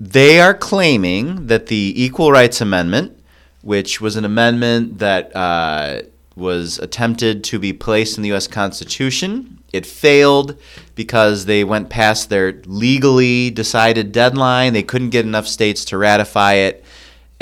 they 0.00 0.40
are 0.40 0.54
claiming 0.54 1.46
that 1.46 1.66
the 1.66 1.92
Equal 1.96 2.32
Rights 2.32 2.60
Amendment, 2.60 3.18
which 3.62 4.00
was 4.00 4.16
an 4.16 4.24
amendment 4.24 4.98
that 4.98 5.34
uh, 5.34 6.02
was 6.36 6.78
attempted 6.78 7.44
to 7.44 7.58
be 7.58 7.72
placed 7.72 8.16
in 8.16 8.22
the 8.22 8.28
U.S. 8.30 8.46
Constitution, 8.46 9.58
it 9.72 9.86
failed 9.86 10.56
because 10.94 11.46
they 11.46 11.64
went 11.64 11.90
past 11.90 12.28
their 12.28 12.60
legally 12.66 13.50
decided 13.50 14.12
deadline. 14.12 14.72
They 14.72 14.82
couldn't 14.82 15.10
get 15.10 15.24
enough 15.24 15.46
states 15.46 15.84
to 15.86 15.98
ratify 15.98 16.54
it, 16.54 16.84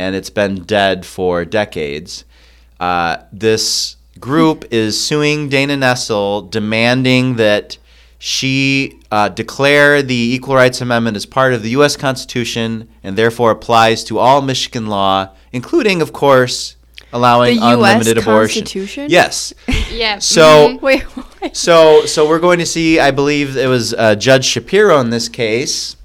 and 0.03 0.17
it's 0.17 0.31
been 0.31 0.65
dead 0.65 1.07
for 1.07 1.45
decades. 1.45 2.25
Uh, 2.81 3.19
this 3.33 3.97
group 4.19 4.65
is 4.71 5.01
suing 5.01 5.49
Dana 5.49 5.77
Nessel, 5.77 6.51
demanding 6.51 7.37
that 7.37 7.79
she 8.19 9.01
uh, 9.11 9.29
declare 9.29 10.03
the 10.03 10.35
Equal 10.35 10.55
Rights 10.57 10.81
Amendment 10.81 11.17
as 11.17 11.27
part 11.27 11.55
of 11.55 11.63
the 11.63 11.71
U.S. 11.71 11.97
Constitution 11.97 12.89
and 13.03 13.17
therefore 13.17 13.51
applies 13.53 14.05
to 14.05 14.19
all 14.19 14.43
Michigan 14.43 14.87
law, 14.87 15.31
including, 15.53 16.03
of 16.03 16.13
course, 16.13 16.77
allowing 17.13 17.57
The 17.57 17.67
US 17.67 17.73
unlimited 17.75 18.19
abortion. 18.19 18.63
Constitution? 18.63 19.07
Yes. 19.09 19.55
Yeah. 19.93 20.21
So-. 20.21 20.79
Wait, 20.83 21.03
what? 21.03 21.55
So, 21.55 22.07
so 22.07 22.27
we're 22.27 22.39
going 22.39 22.59
to 22.61 22.67
see. 22.67 22.99
I 22.99 23.11
believe 23.11 23.59
it 23.59 23.67
was 23.67 23.93
uh, 23.93 24.15
Judge 24.15 24.47
Shapiro 24.47 24.99
in 25.01 25.11
this 25.11 25.29
case, 25.29 25.97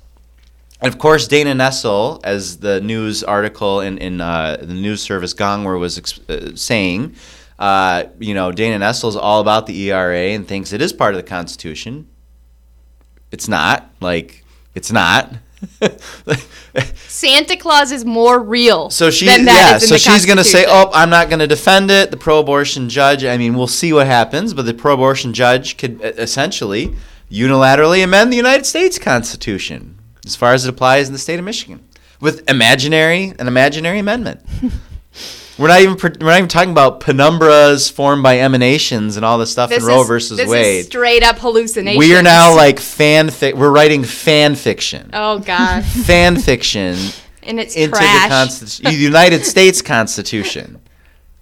and 0.81 0.93
of 0.93 0.99
course 0.99 1.27
Dana 1.27 1.53
Nessel, 1.53 2.19
as 2.23 2.57
the 2.57 2.81
news 2.81 3.23
article 3.23 3.81
in 3.81 3.97
in 3.97 4.21
uh, 4.21 4.57
the 4.59 4.73
news 4.73 5.01
service 5.01 5.33
Gongwer 5.33 5.79
was 5.79 5.97
ex- 5.97 6.19
uh, 6.29 6.55
saying. 6.55 7.15
Uh, 7.59 8.03
you 8.19 8.35
know, 8.35 8.51
Dana 8.51 8.85
Nessel 8.85 9.09
is 9.09 9.15
all 9.15 9.41
about 9.41 9.65
the 9.65 9.89
ERA 9.89 10.15
and 10.15 10.47
thinks 10.47 10.73
it 10.73 10.81
is 10.81 10.93
part 10.93 11.15
of 11.15 11.17
the 11.17 11.27
Constitution. 11.27 12.07
It's 13.31 13.47
not. 13.47 13.89
Like, 13.99 14.45
it's 14.75 14.91
not. 14.91 15.33
Santa 16.93 17.57
Claus 17.57 17.91
is 17.91 18.05
more 18.05 18.39
real. 18.39 18.91
So 18.91 19.09
she, 19.09 19.25
than 19.25 19.45
that 19.45 19.79
yeah. 19.81 19.87
So 19.87 19.97
she's 19.97 20.23
going 20.23 20.37
to 20.37 20.43
say, 20.43 20.65
"Oh, 20.67 20.91
I'm 20.93 21.09
not 21.09 21.29
going 21.29 21.39
to 21.39 21.47
defend 21.47 21.89
it." 21.89 22.11
The 22.11 22.17
pro-abortion 22.17 22.89
judge. 22.89 23.25
I 23.25 23.37
mean, 23.37 23.55
we'll 23.55 23.65
see 23.65 23.91
what 23.91 24.05
happens, 24.05 24.53
but 24.53 24.67
the 24.67 24.75
pro-abortion 24.75 25.33
judge 25.33 25.77
could 25.77 25.99
essentially 26.01 26.95
unilaterally 27.31 28.03
amend 28.03 28.31
the 28.31 28.37
United 28.37 28.67
States 28.67 28.99
Constitution 28.99 29.96
as 30.27 30.35
far 30.35 30.53
as 30.53 30.65
it 30.65 30.69
applies 30.69 31.07
in 31.07 31.13
the 31.13 31.19
state 31.19 31.39
of 31.39 31.45
Michigan 31.45 31.83
with 32.19 32.47
imaginary 32.49 33.33
an 33.39 33.47
imaginary 33.47 33.99
amendment. 33.99 34.41
we're 35.57 35.67
not 35.69 35.81
even 35.81 35.95
we're 36.19 36.27
not 36.29 36.37
even 36.37 36.47
talking 36.49 36.71
about 36.71 36.99
penumbras 36.99 37.91
formed 37.91 38.21
by 38.21 38.39
emanations 38.39 39.15
and 39.15 39.25
all 39.25 39.37
this 39.39 39.51
stuff 39.51 39.69
This 39.69 39.81
in 39.81 39.87
Roe 39.89 40.01
is- 40.01 40.07
versus 40.07 40.37
this 40.37 40.47
Wade. 40.49 40.79
Is 40.81 40.85
straight 40.87 41.23
up 41.23 41.39
hallucination. 41.39 41.97
we 41.97 42.15
are 42.15 42.21
now 42.21 42.55
like 42.55 42.79
fan 42.79 43.27
fic. 43.29 43.55
We're 43.55 43.71
writing 43.71 44.03
fan 44.03 44.55
fiction. 44.55 45.09
Oh 45.13 45.39
God. 45.39 45.83
Fan 45.85 46.37
fiction 46.37 46.95
and 47.43 47.59
it's 47.59 47.75
into 47.75 47.97
trash. 47.97 48.23
the 48.23 48.29
Constitution, 48.29 48.85
the 48.85 48.97
United 48.97 49.45
States 49.45 49.81
Constitution. 49.81 50.81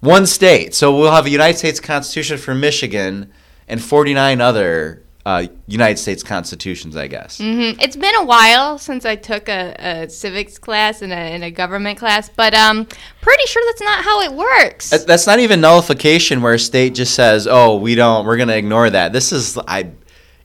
One 0.00 0.26
state. 0.26 0.74
So 0.74 0.96
we'll 0.96 1.10
have 1.10 1.26
a 1.26 1.30
United 1.30 1.58
States 1.58 1.80
Constitution 1.80 2.38
for 2.38 2.54
Michigan 2.54 3.32
and 3.66 3.82
49 3.82 4.40
other 4.40 5.02
uh, 5.26 5.44
United 5.66 5.98
States 5.98 6.22
constitutions, 6.22 6.96
I 6.96 7.08
guess. 7.08 7.38
Mhm. 7.38 7.82
It's 7.82 7.96
been 7.96 8.14
a 8.14 8.24
while 8.24 8.78
since 8.78 9.04
I 9.04 9.16
took 9.16 9.48
a, 9.48 9.74
a 9.80 10.08
civics 10.08 10.56
class 10.56 11.02
and 11.02 11.12
a, 11.12 11.16
and 11.16 11.42
a 11.42 11.50
government 11.50 11.98
class, 11.98 12.28
but 12.28 12.54
um, 12.54 12.86
pretty 13.22 13.44
sure 13.48 13.60
that's 13.66 13.80
not 13.80 14.04
how 14.04 14.20
it 14.22 14.32
works. 14.32 14.90
That's 15.04 15.26
not 15.26 15.40
even 15.40 15.60
nullification 15.60 16.42
where 16.42 16.54
a 16.54 16.58
state 16.60 16.94
just 16.94 17.12
says, 17.16 17.48
"Oh, 17.50 17.76
we 17.76 17.96
don't. 17.96 18.24
We're 18.24 18.36
going 18.36 18.50
to 18.50 18.56
ignore 18.56 18.88
that." 18.88 19.12
This 19.12 19.32
is 19.32 19.58
I 19.66 19.90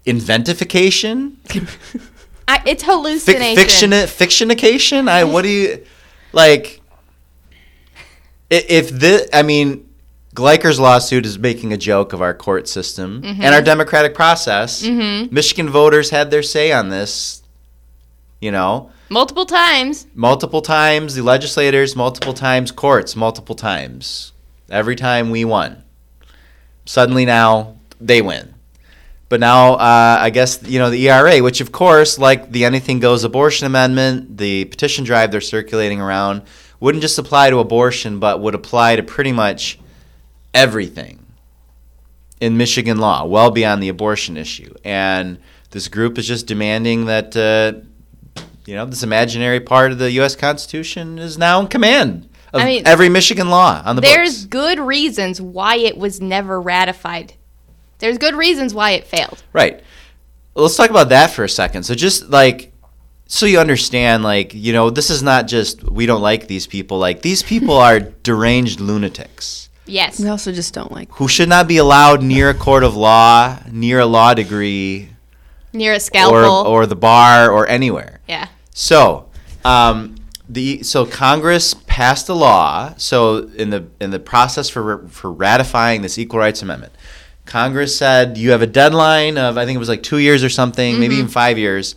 inventification, 0.03 1.37
I, 2.47 2.59
it's 2.65 2.81
Fic- 2.83 2.87
hallucination. 2.87 3.55
fiction, 3.55 3.91
fictionication. 3.91 5.07
I 5.07 5.25
what 5.25 5.43
do 5.43 5.49
you 5.49 5.85
like? 6.33 6.81
If 8.49 8.89
this, 8.89 9.29
I 9.31 9.43
mean, 9.43 9.87
Gleicher's 10.33 10.79
lawsuit 10.79 11.25
is 11.25 11.37
making 11.37 11.73
a 11.73 11.77
joke 11.77 12.13
of 12.13 12.21
our 12.21 12.33
court 12.33 12.67
system 12.67 13.21
and 13.25 13.53
our 13.53 13.61
democratic 13.61 14.13
process. 14.15 14.81
Michigan 14.83 15.69
voters 15.69 16.09
had 16.09 16.31
their 16.31 16.43
say 16.43 16.71
on 16.71 16.89
this. 16.89 17.43
You 18.39 18.51
know, 18.51 18.89
Multiple 19.09 19.45
times. 19.45 20.07
multiple 20.15 20.61
times 20.63 21.13
the 21.13 21.21
legislators, 21.21 21.95
multiple 21.95 22.33
times 22.33 22.71
courts, 22.71 23.15
multiple 23.15 23.53
times. 23.53 24.31
Every 24.69 24.95
time 24.95 25.29
we 25.29 25.45
won. 25.45 25.83
Suddenly 26.85 27.25
now 27.25 27.77
they 27.99 28.23
win. 28.23 28.55
But 29.29 29.41
now 29.41 29.73
uh, 29.75 30.17
I 30.19 30.31
guess 30.31 30.63
you 30.67 30.79
know 30.79 30.89
the 30.89 31.07
ERA, 31.07 31.43
which 31.43 31.61
of 31.61 31.71
course, 31.71 32.17
like 32.17 32.51
the 32.51 32.65
Anything 32.65 32.99
Goes 32.99 33.23
abortion 33.23 33.67
amendment, 33.67 34.37
the 34.37 34.65
petition 34.65 35.03
drive 35.05 35.29
they're 35.31 35.39
circulating 35.41 36.01
around, 36.01 36.41
wouldn't 36.79 37.03
just 37.03 37.19
apply 37.19 37.51
to 37.51 37.59
abortion, 37.59 38.17
but 38.19 38.41
would 38.41 38.55
apply 38.55 38.95
to 38.95 39.03
pretty 39.03 39.31
much 39.31 39.77
everything 40.53 41.25
in 42.39 42.57
Michigan 42.57 42.97
law, 42.97 43.25
well 43.25 43.51
beyond 43.51 43.81
the 43.81 43.89
abortion 43.89 44.35
issue. 44.35 44.73
And 44.83 45.39
this 45.69 45.87
group 45.87 46.17
is 46.17 46.27
just 46.27 46.47
demanding 46.47 47.05
that 47.05 47.37
uh, 47.37 47.79
you 48.65 48.75
know 48.75 48.85
this 48.85 49.03
imaginary 49.03 49.59
part 49.59 49.91
of 49.91 49.99
the 49.99 50.11
U.S. 50.13 50.35
Constitution 50.35 51.19
is 51.19 51.37
now 51.37 51.59
in 51.61 51.67
command 51.67 52.27
of 52.53 52.61
I 52.61 52.65
mean, 52.65 52.83
every 52.85 53.09
Michigan 53.09 53.49
law 53.49 53.81
on 53.85 53.95
the 53.95 54.01
There's 54.01 54.41
books. 54.41 54.45
good 54.45 54.79
reasons 54.79 55.39
why 55.39 55.77
it 55.77 55.97
was 55.97 56.19
never 56.19 56.59
ratified. 56.59 57.33
There's 57.99 58.17
good 58.17 58.35
reasons 58.35 58.73
why 58.73 58.91
it 58.91 59.05
failed. 59.05 59.43
Right. 59.53 59.81
Let's 60.55 60.75
talk 60.75 60.89
about 60.89 61.09
that 61.09 61.27
for 61.29 61.43
a 61.43 61.49
second. 61.49 61.83
So 61.83 61.95
just 61.95 62.29
like 62.29 62.73
so 63.27 63.45
you 63.45 63.59
understand 63.59 64.23
like, 64.23 64.53
you 64.53 64.73
know, 64.73 64.89
this 64.89 65.09
is 65.09 65.23
not 65.23 65.47
just 65.47 65.83
we 65.89 66.05
don't 66.05 66.21
like 66.21 66.47
these 66.47 66.67
people. 66.67 66.97
Like 66.97 67.21
these 67.21 67.41
people 67.43 67.75
are 67.75 67.99
deranged 67.99 68.81
lunatics 68.81 69.69
Yes. 69.91 70.19
We 70.19 70.27
also 70.29 70.51
just 70.51 70.73
don't 70.73 70.91
like. 70.91 71.09
who 71.13 71.27
should 71.27 71.49
not 71.49 71.67
be 71.67 71.77
allowed 71.77 72.23
near 72.23 72.49
a 72.49 72.53
court 72.53 72.83
of 72.83 72.95
law, 72.95 73.59
near 73.71 73.99
a 73.99 74.05
law 74.05 74.33
degree 74.33 75.09
Near 75.73 75.93
a 75.93 75.95
or 75.95 75.99
scalpel. 75.99 76.67
or 76.67 76.85
the 76.85 76.95
bar 76.95 77.51
or 77.51 77.67
anywhere. 77.67 78.19
yeah. 78.27 78.47
So, 78.73 79.29
um, 79.65 80.15
the 80.49 80.83
so 80.83 81.05
Congress 81.05 81.73
passed 81.73 82.27
a 82.29 82.33
law. 82.33 82.93
So 82.97 83.49
in 83.55 83.69
the 83.69 83.85
in 83.99 84.11
the 84.11 84.19
process 84.19 84.69
for 84.69 85.07
for 85.07 85.31
ratifying 85.31 86.01
this 86.01 86.17
Equal 86.17 86.39
Rights 86.39 86.61
Amendment, 86.61 86.93
Congress 87.45 87.97
said 87.97 88.37
you 88.37 88.51
have 88.51 88.61
a 88.61 88.67
deadline 88.67 89.37
of 89.37 89.57
I 89.57 89.65
think 89.65 89.75
it 89.75 89.79
was 89.79 89.89
like 89.89 90.03
two 90.03 90.17
years 90.17 90.43
or 90.43 90.49
something, 90.49 90.99
maybe 90.99 91.15
even 91.15 91.27
five 91.29 91.57
years, 91.57 91.95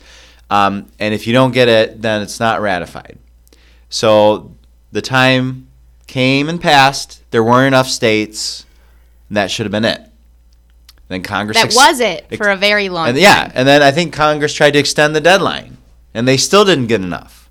um, 0.51 0.87
and 1.01 1.15
if 1.15 1.27
you 1.27 1.33
don't 1.33 1.53
get 1.53 1.69
it, 1.69 2.01
then 2.03 2.23
it's 2.23 2.39
not 2.39 2.61
ratified. 2.61 3.19
So 3.89 4.55
the 4.93 5.03
time 5.03 5.69
came 6.07 6.49
and 6.49 6.61
passed. 6.61 7.23
There 7.31 7.43
weren't 7.45 7.69
enough 7.69 7.89
states. 7.89 8.67
And 9.29 9.37
that 9.37 9.51
should 9.51 9.65
have 9.67 9.73
been 9.73 9.85
it. 9.85 10.01
Then 11.09 11.23
Congress 11.23 11.57
That 11.59 11.67
ex- 11.67 11.77
was 11.77 12.01
it 12.01 12.27
ex- 12.31 12.37
for 12.37 12.49
a 12.49 12.57
very 12.57 12.89
long 12.89 13.09
and 13.09 13.17
time. 13.17 13.23
yeah, 13.23 13.51
and 13.55 13.69
then 13.69 13.83
I 13.83 13.91
think 13.91 14.13
Congress 14.13 14.55
tried 14.55 14.73
to 14.73 14.79
extend 14.79 15.15
the 15.15 15.21
deadline, 15.21 15.77
and 16.15 16.27
they 16.27 16.37
still 16.39 16.65
didn't 16.65 16.87
get 16.87 17.03
enough, 17.03 17.51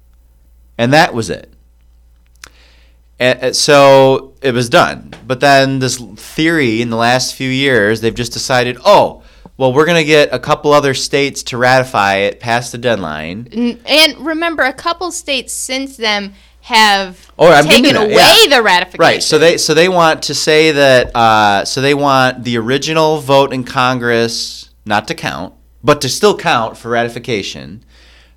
and 0.77 0.91
that 0.91 1.13
was 1.13 1.29
it. 1.29 1.53
And, 3.19 3.39
and 3.39 3.55
so 3.55 4.33
it 4.41 4.53
was 4.53 4.69
done. 4.69 5.13
But 5.27 5.39
then 5.39 5.79
this 5.79 5.98
theory 6.15 6.81
in 6.81 6.89
the 6.89 6.98
last 6.98 7.36
few 7.36 7.50
years, 7.50 8.01
they've 8.01 8.13
just 8.13 8.33
decided, 8.33 8.77
oh, 8.86 9.24
well, 9.57 9.72
we're 9.72 9.86
going 9.86 10.01
to 10.01 10.03
get 10.03 10.33
a 10.33 10.39
couple 10.39 10.74
other 10.74 10.95
states 10.95 11.43
to 11.43 11.57
ratify 11.57 12.15
it 12.17 12.39
past 12.39 12.72
the 12.72 12.79
deadline. 12.79 13.79
And 13.86 14.17
remember, 14.17 14.63
a 14.63 14.74
couple 14.74 15.12
states 15.12 15.53
since 15.53 15.95
then 15.95 16.33
have 16.63 17.29
I'm 17.38 17.65
taken 17.65 17.98
away 17.98 18.13
yeah. 18.13 18.58
the 18.58 18.63
ratification. 18.63 19.00
Right. 19.00 19.22
So 19.22 19.38
they 19.38 19.58
so 19.58 19.74
they 19.74 19.89
want 19.89 20.24
to 20.24 20.34
say 20.34 20.72
that 20.72 21.13
uh, 21.13 21.65
so 21.65 21.82
they 21.82 21.93
want 21.93 22.46
the 22.46 22.58
original 22.58 23.20
vote 23.20 23.51
in 23.51 23.65
Congress 23.65 24.70
not 24.86 25.05
to 25.10 25.13
count, 25.13 25.53
but 25.84 26.00
to 26.01 26.08
still 26.08 26.38
count 26.38 26.77
for 26.77 26.89
ratification. 26.89 27.84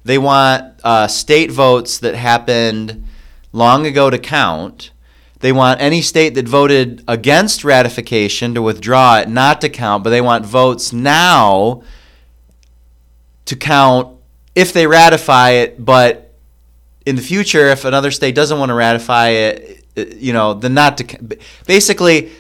They 0.04 0.18
want 0.18 0.75
uh, 0.83 1.06
state 1.06 1.52
votes 1.52 1.99
that 1.99 2.16
happened 2.16 3.04
long 3.52 3.87
ago 3.87 4.11
to 4.11 4.18
count. 4.18 4.90
They 5.38 5.52
want 5.52 5.80
any 5.80 6.02
state 6.02 6.35
that 6.35 6.49
voted 6.49 7.04
against 7.06 7.62
ratification 7.62 8.54
to 8.54 8.62
withdraw 8.62 9.18
it 9.18 9.28
not 9.28 9.61
to 9.61 9.68
count, 9.68 10.02
but 10.02 10.11
they 10.11 10.21
want 10.21 10.45
votes 10.45 10.92
now 10.92 11.85
to 13.45 13.54
count 13.54 14.18
if 14.56 14.73
they 14.73 14.88
ratify 14.88 15.50
it, 15.50 15.85
but 15.85 16.25
in 17.06 17.16
the 17.16 17.22
future, 17.22 17.68
if 17.68 17.84
another 17.84 18.10
state 18.10 18.34
doesn't 18.34 18.58
want 18.58 18.68
to 18.70 18.75
ratify 18.75 19.28
it, 19.28 19.84
uh, 19.96 20.04
you 20.16 20.32
know, 20.32 20.52
then 20.54 20.75
not 20.75 20.98
to. 20.98 21.38
Basically, 21.66 22.30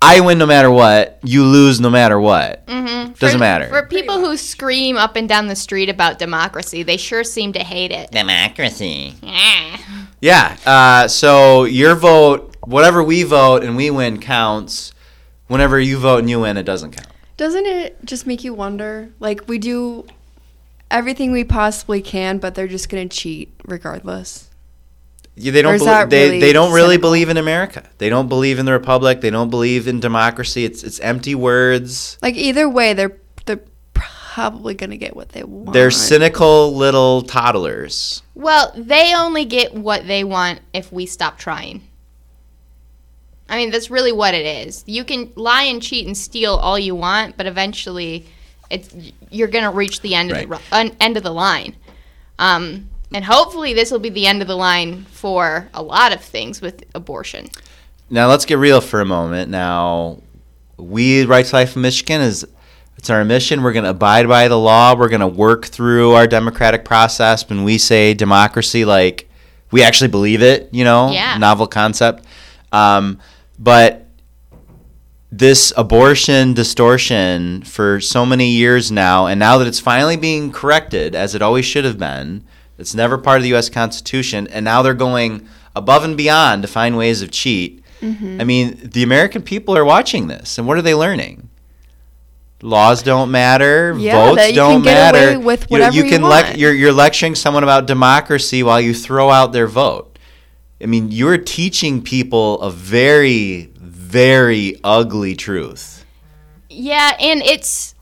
I 0.00 0.20
win 0.20 0.38
no 0.38 0.46
matter 0.46 0.70
what. 0.70 1.18
You 1.22 1.44
lose 1.44 1.80
no 1.80 1.90
matter 1.90 2.18
what. 2.20 2.66
Mhm. 2.66 3.18
Doesn't 3.18 3.38
For- 3.38 3.44
matter. 3.44 3.66
For 3.68 3.82
people 3.86 4.20
who 4.20 4.36
scream 4.36 4.96
up 4.96 5.16
and 5.16 5.28
down 5.28 5.48
the 5.48 5.56
street 5.56 5.88
about 5.88 6.18
democracy, 6.18 6.82
they 6.82 6.96
sure 6.96 7.24
seem 7.24 7.52
to 7.54 7.60
hate 7.60 7.90
it. 7.90 8.10
Democracy. 8.10 9.14
Ah. 9.26 9.80
Yeah. 10.20 10.56
Uh, 10.64 11.08
so 11.08 11.64
your 11.64 11.94
vote, 11.94 12.54
whatever 12.62 13.02
we 13.02 13.22
vote 13.24 13.62
and 13.64 13.76
we 13.76 13.90
win, 13.90 14.20
counts. 14.20 14.92
Whenever 15.48 15.78
you 15.78 15.98
vote 15.98 16.18
and 16.20 16.30
you 16.30 16.40
win, 16.40 16.56
it 16.56 16.62
doesn't 16.64 16.92
count. 16.92 17.08
Doesn't 17.36 17.66
it 17.66 17.98
just 18.04 18.26
make 18.26 18.44
you 18.44 18.54
wonder? 18.54 19.10
Like 19.20 19.42
we 19.48 19.58
do 19.58 20.06
everything 20.90 21.32
we 21.32 21.44
possibly 21.44 22.00
can, 22.02 22.38
but 22.38 22.54
they're 22.54 22.68
just 22.68 22.88
gonna 22.88 23.08
cheat 23.08 23.52
regardless. 23.64 24.50
Yeah, 25.36 25.50
they 25.52 25.62
don't. 25.62 25.74
is 25.74 25.82
belie- 25.82 26.04
they 26.04 26.26
really 26.26 26.40
they 26.40 26.52
don't 26.52 26.72
really 26.72 26.94
cynical? 26.94 27.08
believe 27.10 27.28
in 27.28 27.36
America. 27.36 27.88
They 27.98 28.08
don't 28.08 28.28
believe 28.28 28.58
in 28.58 28.66
the 28.66 28.72
republic. 28.72 29.20
They 29.20 29.30
don't 29.30 29.50
believe 29.50 29.88
in 29.88 30.00
democracy. 30.00 30.64
It's 30.64 30.84
it's 30.84 31.00
empty 31.00 31.34
words. 31.34 32.18
Like 32.22 32.36
either 32.36 32.68
way, 32.68 32.92
they're 32.94 33.16
they're 33.46 33.60
probably 33.94 34.74
gonna 34.74 34.96
get 34.96 35.16
what 35.16 35.30
they 35.30 35.42
want. 35.42 35.72
They're 35.72 35.90
cynical 35.90 36.74
little 36.74 37.22
toddlers. 37.22 38.22
Well, 38.34 38.72
they 38.76 39.14
only 39.14 39.44
get 39.44 39.74
what 39.74 40.06
they 40.06 40.22
want 40.22 40.60
if 40.72 40.92
we 40.92 41.06
stop 41.06 41.38
trying. 41.38 41.82
I 43.48 43.56
mean, 43.56 43.70
that's 43.70 43.90
really 43.90 44.12
what 44.12 44.34
it 44.34 44.46
is. 44.46 44.84
You 44.86 45.04
can 45.04 45.30
lie 45.36 45.64
and 45.64 45.82
cheat 45.82 46.06
and 46.06 46.16
steal 46.16 46.54
all 46.54 46.78
you 46.78 46.94
want, 46.94 47.36
but 47.36 47.46
eventually, 47.46 48.26
it's 48.70 48.94
you're 49.30 49.48
gonna 49.48 49.70
reach 49.70 50.00
the 50.00 50.14
end 50.14 50.30
of 50.32 50.38
the 50.38 50.46
Right. 50.46 50.94
end 51.00 51.16
of 51.16 51.22
the 51.22 51.32
line. 51.32 51.76
Um, 52.38 52.88
and 53.12 53.24
hopefully, 53.24 53.74
this 53.74 53.90
will 53.90 54.00
be 54.00 54.10
the 54.10 54.26
end 54.26 54.42
of 54.42 54.48
the 54.48 54.56
line 54.56 55.06
for 55.12 55.68
a 55.72 55.82
lot 55.82 56.12
of 56.14 56.20
things 56.20 56.60
with 56.60 56.84
abortion. 56.94 57.48
Now 58.10 58.28
let's 58.28 58.44
get 58.44 58.58
real 58.58 58.80
for 58.80 59.00
a 59.00 59.04
moment. 59.04 59.50
Now, 59.50 60.18
we 60.76 61.24
Rights 61.24 61.52
Life 61.52 61.76
in 61.76 61.82
Michigan 61.82 62.20
is 62.20 62.44
it's 62.96 63.10
our 63.10 63.24
mission. 63.24 63.62
We're 63.62 63.72
going 63.72 63.84
to 63.84 63.90
abide 63.90 64.26
by 64.28 64.48
the 64.48 64.58
law. 64.58 64.94
We're 64.96 65.08
going 65.10 65.20
to 65.20 65.26
work 65.28 65.66
through 65.66 66.12
our 66.12 66.26
democratic 66.26 66.84
process. 66.84 67.46
When 67.48 67.62
we 67.64 67.76
say 67.76 68.14
democracy, 68.14 68.84
like 68.84 69.28
we 69.70 69.82
actually 69.82 70.08
believe 70.08 70.42
it. 70.42 70.68
You 70.72 70.84
know, 70.84 71.10
Yeah. 71.10 71.36
novel 71.38 71.66
concept. 71.66 72.24
Um, 72.72 73.18
but 73.58 74.03
this 75.38 75.72
abortion 75.76 76.54
distortion 76.54 77.62
for 77.62 78.00
so 78.00 78.24
many 78.24 78.50
years 78.50 78.92
now, 78.92 79.26
and 79.26 79.40
now 79.40 79.58
that 79.58 79.66
it's 79.66 79.80
finally 79.80 80.16
being 80.16 80.52
corrected, 80.52 81.16
as 81.16 81.34
it 81.34 81.42
always 81.42 81.64
should 81.64 81.84
have 81.84 81.98
been, 81.98 82.44
it's 82.78 82.94
never 82.94 83.18
part 83.18 83.38
of 83.38 83.42
the 83.42 83.48
U.S. 83.50 83.68
Constitution, 83.68 84.46
and 84.48 84.64
now 84.64 84.82
they're 84.82 84.94
going 84.94 85.48
above 85.74 86.04
and 86.04 86.16
beyond 86.16 86.62
to 86.62 86.68
find 86.68 86.96
ways 86.96 87.20
of 87.20 87.32
cheat. 87.32 87.82
Mm-hmm. 88.00 88.40
I 88.40 88.44
mean, 88.44 88.78
the 88.92 89.02
American 89.02 89.42
people 89.42 89.76
are 89.76 89.84
watching 89.84 90.28
this, 90.28 90.56
and 90.56 90.68
what 90.68 90.78
are 90.78 90.82
they 90.82 90.94
learning? 90.94 91.48
Laws 92.62 93.02
don't 93.02 93.30
matter. 93.30 93.94
Yeah, 93.98 94.26
votes 94.26 94.52
don't 94.52 94.74
can 94.74 94.82
get 94.82 95.12
matter. 95.12 95.28
away 95.34 95.36
with 95.36 95.68
whatever 95.68 95.96
you 95.96 96.04
you 96.04 96.10
can 96.10 96.22
want. 96.22 96.56
you're, 96.56 96.72
you're 96.72 96.92
lecturing 96.92 97.34
someone 97.34 97.64
about 97.64 97.86
democracy 97.86 98.62
while 98.62 98.80
you 98.80 98.94
throw 98.94 99.30
out 99.30 99.52
their 99.52 99.66
vote. 99.66 100.14
I 100.80 100.86
mean, 100.86 101.10
you're 101.10 101.38
teaching 101.38 102.02
people 102.02 102.60
a 102.60 102.70
very, 102.70 103.72
very 104.14 104.78
ugly 104.84 105.34
truth. 105.34 106.04
Yeah, 106.70 107.16
and 107.20 107.42
it's 107.42 107.94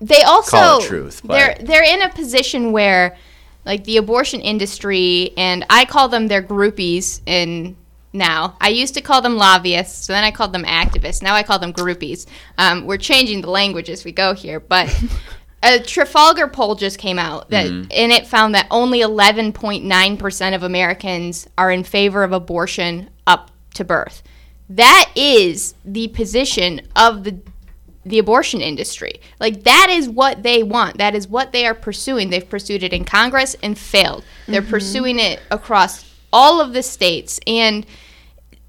they 0.00 0.22
also 0.22 0.80
truth, 0.80 1.22
but- 1.24 1.34
they're 1.34 1.54
they're 1.60 1.84
in 1.94 2.02
a 2.02 2.08
position 2.08 2.72
where 2.72 3.16
like 3.64 3.84
the 3.84 3.96
abortion 3.96 4.40
industry 4.40 5.30
and 5.36 5.64
I 5.70 5.84
call 5.84 6.08
them 6.08 6.26
their 6.26 6.42
groupies 6.42 7.20
in 7.26 7.76
now. 8.12 8.56
I 8.60 8.70
used 8.70 8.94
to 8.94 9.00
call 9.00 9.22
them 9.22 9.36
lobbyists, 9.36 10.04
so 10.06 10.12
then 10.12 10.24
I 10.24 10.32
called 10.32 10.52
them 10.52 10.64
activists. 10.64 11.22
Now 11.22 11.34
I 11.36 11.44
call 11.44 11.60
them 11.60 11.72
groupies. 11.72 12.26
Um, 12.58 12.86
we're 12.86 12.98
changing 12.98 13.40
the 13.42 13.50
language 13.50 13.88
as 13.88 14.04
we 14.04 14.10
go 14.10 14.34
here, 14.34 14.58
but 14.58 14.88
a 15.62 15.78
Trafalgar 15.78 16.48
poll 16.48 16.74
just 16.74 16.98
came 16.98 17.18
out 17.20 17.50
that 17.50 17.66
Mm-hmm. 17.66 17.90
and 17.92 18.10
it 18.10 18.26
found 18.26 18.54
that 18.56 18.66
only 18.70 19.00
11.9% 19.00 20.54
of 20.56 20.62
Americans 20.64 21.46
are 21.56 21.70
in 21.70 21.84
favor 21.84 22.24
of 22.24 22.32
abortion 22.32 23.10
up 23.28 23.50
to 23.74 23.84
birth. 23.84 24.22
That 24.76 25.10
is 25.14 25.74
the 25.84 26.08
position 26.08 26.82
of 26.96 27.24
the 27.24 27.38
the 28.04 28.18
abortion 28.18 28.60
industry. 28.60 29.20
Like 29.38 29.62
that 29.62 29.86
is 29.88 30.08
what 30.08 30.42
they 30.42 30.64
want. 30.64 30.98
That 30.98 31.14
is 31.14 31.28
what 31.28 31.52
they 31.52 31.66
are 31.66 31.74
pursuing. 31.74 32.30
They've 32.30 32.48
pursued 32.48 32.82
it 32.82 32.92
in 32.92 33.04
Congress 33.04 33.54
and 33.62 33.78
failed. 33.78 34.24
They're 34.48 34.60
mm-hmm. 34.60 34.70
pursuing 34.70 35.18
it 35.20 35.40
across 35.52 36.04
all 36.32 36.60
of 36.60 36.72
the 36.72 36.82
states 36.82 37.38
and 37.46 37.86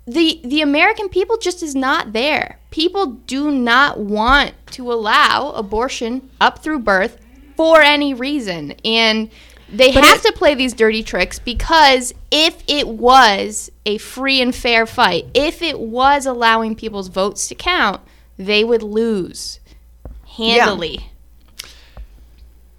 the 0.05 0.41
the 0.43 0.61
American 0.61 1.09
people 1.09 1.37
just 1.37 1.63
is 1.63 1.75
not 1.75 2.13
there. 2.13 2.59
People 2.71 3.05
do 3.25 3.51
not 3.51 3.99
want 3.99 4.53
to 4.71 4.91
allow 4.91 5.51
abortion 5.51 6.29
up 6.41 6.59
through 6.59 6.79
birth 6.79 7.19
for 7.55 7.81
any 7.81 8.13
reason. 8.13 8.71
And 8.83 9.29
they 9.73 9.91
But 9.91 10.03
have 10.03 10.17
it- 10.19 10.23
to 10.27 10.31
play 10.33 10.53
these 10.55 10.73
dirty 10.73 11.03
tricks 11.03 11.39
because 11.39 12.13
if 12.31 12.63
it 12.67 12.87
was 12.87 13.71
a 13.85 13.97
free 13.97 14.41
and 14.41 14.53
fair 14.55 14.85
fight, 14.85 15.25
if 15.33 15.61
it 15.61 15.79
was 15.79 16.25
allowing 16.25 16.75
people's 16.75 17.07
votes 17.09 17.47
to 17.47 17.55
count, 17.55 18.01
they 18.37 18.63
would 18.63 18.83
lose 18.83 19.59
handily. 20.37 21.09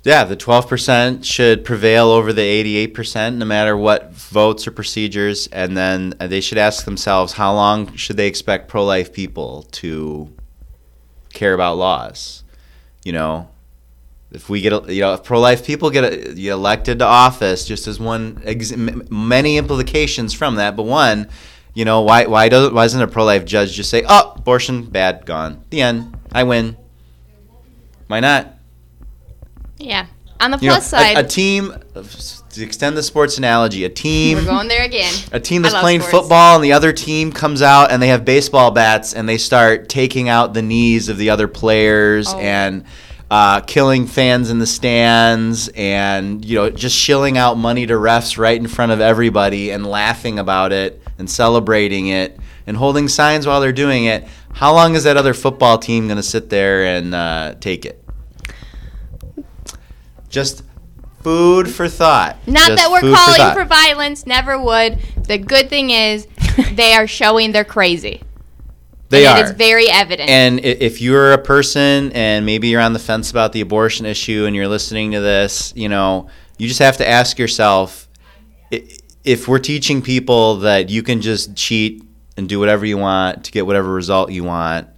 Yeah, 0.04 0.24
the 0.24 0.36
12% 0.36 1.24
should 1.24 1.64
prevail 1.64 2.08
over 2.08 2.30
the 2.32 2.42
88%, 2.42 3.36
no 3.36 3.46
matter 3.46 3.74
what 3.74 4.12
votes 4.12 4.66
or 4.66 4.70
procedures. 4.70 5.46
And 5.46 5.74
then 5.76 6.12
uh, 6.20 6.26
they 6.26 6.42
should 6.42 6.58
ask 6.58 6.84
themselves 6.84 7.32
how 7.32 7.54
long 7.54 7.94
should 7.96 8.18
they 8.18 8.26
expect 8.26 8.68
pro 8.68 8.84
life 8.84 9.14
people 9.14 9.62
to 9.72 10.30
care 11.32 11.54
about 11.54 11.78
laws? 11.78 12.44
You 13.02 13.12
know, 13.12 13.48
if 14.34 14.48
we 14.50 14.60
get, 14.60 14.88
you 14.90 15.00
know, 15.00 15.14
if 15.14 15.22
pro 15.24 15.40
life 15.40 15.64
people 15.64 15.90
get 15.90 16.04
uh, 16.04 16.30
elected 16.52 16.98
to 16.98 17.04
office, 17.06 17.64
just 17.66 17.86
as 17.86 17.98
one, 18.00 18.42
ex- 18.44 18.74
many 18.76 19.56
implications 19.56 20.34
from 20.34 20.56
that, 20.56 20.76
but 20.76 20.82
one, 20.82 21.28
you 21.72 21.84
know, 21.84 22.02
why, 22.02 22.26
why, 22.26 22.48
does, 22.48 22.72
why 22.72 22.84
doesn't 22.84 23.00
a 23.00 23.06
pro 23.08 23.24
life 23.24 23.44
judge 23.44 23.72
just 23.72 23.90
say, 23.90 24.02
oh, 24.08 24.34
abortion, 24.36 24.84
bad, 24.84 25.24
gone, 25.24 25.62
the 25.70 25.80
end, 25.82 26.16
I 26.32 26.42
win? 26.44 26.76
Why 28.08 28.20
not? 28.20 28.54
Yeah. 29.78 30.06
On 30.40 30.50
the 30.50 30.58
You 30.58 30.68
know, 30.68 30.74
plus 30.74 30.88
side, 30.88 31.16
a, 31.16 31.20
a 31.20 31.24
team 31.24 31.72
to 31.94 32.62
extend 32.62 32.96
the 32.96 33.02
sports 33.02 33.38
analogy, 33.38 33.84
a 33.84 33.88
team 33.88 34.38
we're 34.38 34.44
going 34.44 34.68
there 34.68 34.84
again. 34.84 35.12
a 35.32 35.40
team 35.40 35.62
that's 35.62 35.74
playing 35.74 36.00
sports. 36.00 36.10
football 36.22 36.56
and 36.56 36.64
the 36.64 36.72
other 36.72 36.92
team 36.92 37.32
comes 37.32 37.62
out 37.62 37.90
and 37.92 38.02
they 38.02 38.08
have 38.08 38.24
baseball 38.24 38.70
bats 38.72 39.14
and 39.14 39.28
they 39.28 39.38
start 39.38 39.88
taking 39.88 40.28
out 40.28 40.52
the 40.52 40.60
knees 40.62 41.08
of 41.08 41.18
the 41.18 41.30
other 41.30 41.48
players 41.48 42.28
Oh. 42.34 42.38
and 42.38 42.84
uh, 43.34 43.58
killing 43.62 44.06
fans 44.06 44.48
in 44.48 44.60
the 44.60 44.66
stands 44.66 45.68
and 45.74 46.44
you 46.44 46.54
know 46.54 46.70
just 46.70 46.96
shilling 46.96 47.36
out 47.36 47.58
money 47.58 47.84
to 47.84 47.94
refs 47.94 48.38
right 48.38 48.60
in 48.60 48.68
front 48.68 48.92
of 48.92 49.00
everybody 49.00 49.70
and 49.72 49.84
laughing 49.84 50.38
about 50.38 50.70
it 50.70 51.02
and 51.18 51.28
celebrating 51.28 52.06
it 52.06 52.38
and 52.68 52.76
holding 52.76 53.08
signs 53.08 53.44
while 53.44 53.60
they're 53.60 53.72
doing 53.72 54.04
it 54.04 54.24
how 54.52 54.72
long 54.72 54.94
is 54.94 55.02
that 55.02 55.16
other 55.16 55.34
football 55.34 55.78
team 55.78 56.06
going 56.06 56.16
to 56.16 56.22
sit 56.22 56.48
there 56.48 56.84
and 56.84 57.12
uh, 57.12 57.52
take 57.58 57.84
it 57.84 58.04
just 60.28 60.62
food 61.24 61.68
for 61.68 61.88
thought 61.88 62.36
Not 62.46 62.68
Just 62.68 62.82
that 62.84 62.88
we're 62.92 63.00
calling 63.00 63.40
thought. 63.40 63.56
for 63.56 63.64
violence, 63.64 64.26
never 64.26 64.60
would. 64.60 65.00
The 65.26 65.38
good 65.38 65.70
thing 65.70 65.90
is 65.90 66.28
they 66.74 66.92
are 66.92 67.06
showing 67.06 67.50
they're 67.50 67.64
crazy. 67.64 68.22
They 69.08 69.26
and 69.26 69.38
are 69.38 69.40
It 69.42 69.44
is 69.44 69.50
very 69.52 69.88
evident. 69.88 70.28
And 70.28 70.60
if 70.60 71.00
you're 71.00 71.32
a 71.32 71.38
person 71.38 72.12
and 72.12 72.46
maybe 72.46 72.68
you're 72.68 72.80
on 72.80 72.92
the 72.92 72.98
fence 72.98 73.30
about 73.30 73.52
the 73.52 73.60
abortion 73.60 74.06
issue 74.06 74.44
and 74.46 74.54
you're 74.56 74.68
listening 74.68 75.12
to 75.12 75.20
this, 75.20 75.72
you 75.76 75.88
know, 75.88 76.28
you 76.58 76.68
just 76.68 76.80
have 76.80 76.96
to 76.98 77.08
ask 77.08 77.38
yourself 77.38 78.08
if 78.70 79.48
we're 79.48 79.58
teaching 79.58 80.02
people 80.02 80.56
that 80.56 80.90
you 80.90 81.02
can 81.02 81.20
just 81.20 81.56
cheat 81.56 82.04
and 82.36 82.48
do 82.48 82.58
whatever 82.58 82.84
you 82.84 82.98
want 82.98 83.44
to 83.44 83.52
get 83.52 83.66
whatever 83.66 83.92
result 83.92 84.30
you 84.30 84.44
want. 84.44 84.88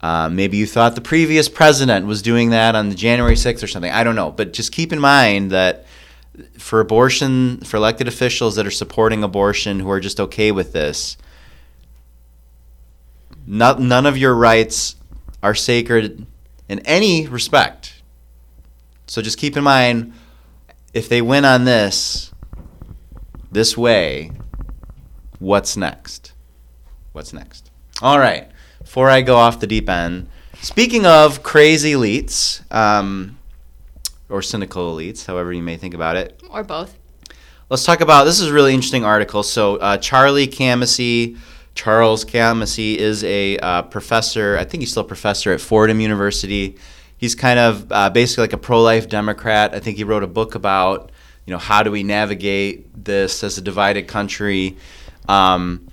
Uh, 0.00 0.28
maybe 0.28 0.56
you 0.56 0.66
thought 0.66 0.94
the 0.94 1.00
previous 1.00 1.48
president 1.48 2.06
was 2.06 2.22
doing 2.22 2.50
that 2.50 2.74
on 2.74 2.88
the 2.90 2.94
January 2.94 3.34
6th 3.34 3.62
or 3.62 3.66
something. 3.66 3.90
I 3.90 4.04
don't 4.04 4.14
know. 4.14 4.30
But 4.30 4.52
just 4.52 4.72
keep 4.72 4.92
in 4.92 5.00
mind 5.00 5.50
that 5.50 5.86
for 6.58 6.80
abortion, 6.80 7.58
for 7.60 7.76
elected 7.78 8.06
officials 8.06 8.56
that 8.56 8.66
are 8.66 8.70
supporting 8.70 9.22
abortion 9.24 9.80
who 9.80 9.90
are 9.90 10.00
just 10.00 10.20
okay 10.20 10.52
with 10.52 10.72
this, 10.72 11.16
not, 13.46 13.80
none 13.80 14.06
of 14.06 14.18
your 14.18 14.34
rights 14.34 14.96
are 15.42 15.54
sacred 15.54 16.26
in 16.68 16.80
any 16.80 17.26
respect. 17.26 18.02
So 19.06 19.22
just 19.22 19.38
keep 19.38 19.56
in 19.56 19.64
mind 19.64 20.12
if 20.92 21.08
they 21.08 21.22
win 21.22 21.44
on 21.44 21.64
this, 21.64 22.32
this 23.52 23.76
way, 23.76 24.32
what's 25.38 25.76
next? 25.76 26.32
What's 27.12 27.32
next? 27.32 27.70
All 28.02 28.18
right. 28.18 28.50
Before 28.80 29.08
I 29.08 29.22
go 29.22 29.36
off 29.36 29.60
the 29.60 29.66
deep 29.66 29.88
end, 29.88 30.28
speaking 30.60 31.06
of 31.06 31.42
crazy 31.42 31.92
elites, 31.92 32.60
um, 32.72 33.38
or 34.28 34.42
cynical 34.42 34.94
elites, 34.94 35.26
however 35.26 35.52
you 35.52 35.62
may 35.62 35.76
think 35.76 35.94
about 35.94 36.16
it, 36.16 36.40
or 36.50 36.64
both. 36.64 36.96
let's 37.68 37.84
talk 37.84 38.00
about 38.00 38.24
this 38.24 38.40
is 38.40 38.48
a 38.48 38.52
really 38.52 38.74
interesting 38.74 39.04
article. 39.04 39.42
So 39.42 39.76
uh, 39.76 39.98
Charlie 39.98 40.48
Camosy, 40.48 41.38
Charles 41.76 42.24
Camosy 42.24 42.96
is 42.96 43.22
a 43.22 43.58
uh, 43.58 43.82
professor. 43.82 44.56
I 44.58 44.64
think 44.64 44.80
he's 44.80 44.90
still 44.90 45.04
a 45.04 45.06
professor 45.06 45.52
at 45.52 45.60
Fordham 45.60 46.00
University. 46.00 46.76
He's 47.18 47.34
kind 47.34 47.58
of 47.58 47.92
uh, 47.92 48.10
basically 48.10 48.44
like 48.44 48.54
a 48.54 48.58
pro-life 48.58 49.08
Democrat. 49.08 49.74
I 49.74 49.78
think 49.78 49.98
he 49.98 50.02
wrote 50.02 50.24
a 50.24 50.26
book 50.26 50.54
about 50.54 51.12
you 51.44 51.52
know 51.52 51.58
how 51.58 51.82
do 51.82 51.90
we 51.92 52.02
navigate 52.02 53.04
this 53.04 53.44
as 53.44 53.58
a 53.58 53.60
divided 53.60 54.08
country. 54.08 54.76
Um, 55.28 55.86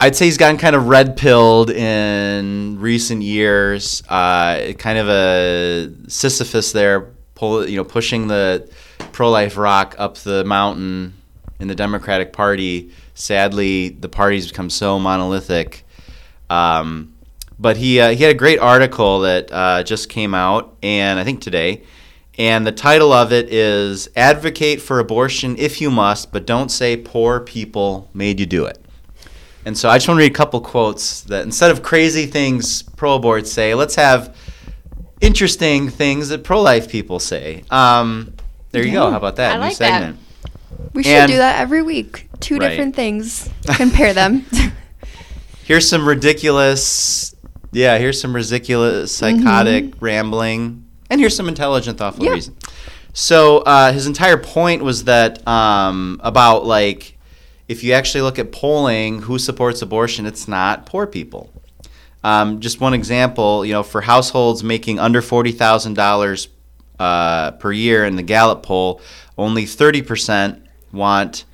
I'd 0.00 0.16
say 0.16 0.24
he's 0.24 0.38
gotten 0.38 0.58
kind 0.58 0.74
of 0.74 0.88
red 0.88 1.16
pilled 1.16 1.70
in 1.70 2.80
recent 2.80 3.22
years. 3.22 4.02
Uh, 4.08 4.72
kind 4.78 4.98
of 4.98 5.08
a 5.08 5.92
Sisyphus 6.08 6.72
there, 6.72 7.12
pull, 7.34 7.68
you 7.68 7.76
know, 7.76 7.84
pushing 7.84 8.28
the 8.28 8.68
pro-life 9.12 9.56
rock 9.56 9.94
up 9.98 10.16
the 10.16 10.42
mountain 10.44 11.14
in 11.60 11.68
the 11.68 11.74
Democratic 11.74 12.32
Party. 12.32 12.92
Sadly, 13.16 13.88
the 13.88 14.10
party's 14.10 14.46
become 14.46 14.68
so 14.70 14.98
monolithic. 14.98 15.84
Um, 16.50 17.14
but 17.58 17.78
he 17.78 17.98
uh, 17.98 18.10
he 18.10 18.22
had 18.22 18.30
a 18.30 18.38
great 18.38 18.58
article 18.58 19.20
that 19.20 19.50
uh, 19.50 19.82
just 19.82 20.08
came 20.10 20.34
out, 20.34 20.76
and 20.82 21.18
I 21.18 21.24
think 21.24 21.40
today. 21.40 21.82
And 22.38 22.66
the 22.66 22.72
title 22.72 23.14
of 23.14 23.32
it 23.32 23.50
is 23.50 24.08
"Advocate 24.14 24.82
for 24.82 24.98
Abortion 25.00 25.56
if 25.58 25.80
you 25.80 25.90
must, 25.90 26.30
but 26.30 26.46
don't 26.46 26.68
say 26.70 26.96
poor 26.96 27.40
people 27.40 28.10
made 28.12 28.38
you 28.38 28.44
do 28.44 28.66
it." 28.66 28.78
And 29.64 29.76
so 29.76 29.88
I 29.88 29.96
just 29.96 30.06
want 30.06 30.18
to 30.18 30.22
read 30.22 30.30
a 30.30 30.34
couple 30.34 30.60
quotes 30.60 31.22
that 31.22 31.42
instead 31.42 31.70
of 31.70 31.82
crazy 31.82 32.26
things 32.26 32.82
pro-aborts 32.82 33.46
say, 33.48 33.74
let's 33.74 33.96
have 33.96 34.36
interesting 35.20 35.88
things 35.88 36.28
that 36.28 36.44
pro 36.44 36.62
life 36.62 36.88
people 36.88 37.18
say. 37.18 37.64
Um, 37.70 38.34
there 38.70 38.86
you 38.86 38.92
go. 38.92 39.10
How 39.10 39.16
about 39.16 39.36
that? 39.36 39.52
I 39.52 39.56
New 39.56 39.60
like 39.62 39.78
that. 39.78 40.14
We 40.92 41.02
should 41.02 41.12
And- 41.12 41.32
do 41.32 41.38
that 41.38 41.58
every 41.58 41.82
week. 41.82 42.25
Two 42.40 42.56
Right. 42.58 42.68
different 42.70 42.94
things. 42.96 43.48
Compare 43.66 44.14
them. 44.14 44.44
Here's 45.64 45.88
some 45.88 46.06
ridiculous, 46.06 47.34
yeah, 47.72 47.98
here's 47.98 48.20
some 48.20 48.32
ridiculous, 48.36 49.10
psychotic 49.12 49.94
rambling, 50.00 50.86
and 51.10 51.20
here's 51.20 51.34
some 51.34 51.48
intelligent, 51.48 51.98
thoughtful 51.98 52.24
Yeah. 52.24 52.30
reason. 52.32 52.56
So 53.12 53.58
uh, 53.58 53.92
his 53.92 54.06
entire 54.06 54.36
point 54.36 54.84
was 54.84 55.04
that 55.04 55.46
um, 55.48 56.20
about 56.22 56.64
like 56.66 57.18
if 57.66 57.82
you 57.82 57.94
actually 57.94 58.20
look 58.22 58.38
at 58.38 58.52
polling, 58.52 59.22
who 59.22 59.40
supports 59.40 59.82
abortion, 59.82 60.24
it's 60.24 60.46
not 60.46 60.86
poor 60.86 61.04
people. 61.04 61.50
Um, 62.22 62.60
just 62.60 62.80
one 62.80 62.94
example, 62.94 63.64
you 63.64 63.72
know, 63.72 63.82
for 63.82 64.02
households 64.02 64.62
making 64.62 65.00
under 65.00 65.20
forty 65.20 65.50
thousand 65.50 65.94
dollars 65.94 66.46
uh, 67.00 67.50
per 67.52 67.72
year 67.72 68.04
in 68.04 68.14
the 68.14 68.22
Gallup 68.22 68.62
poll, 68.62 69.00
only 69.36 69.66
thirty 69.66 70.00
percent 70.02 70.62
want 70.92 71.44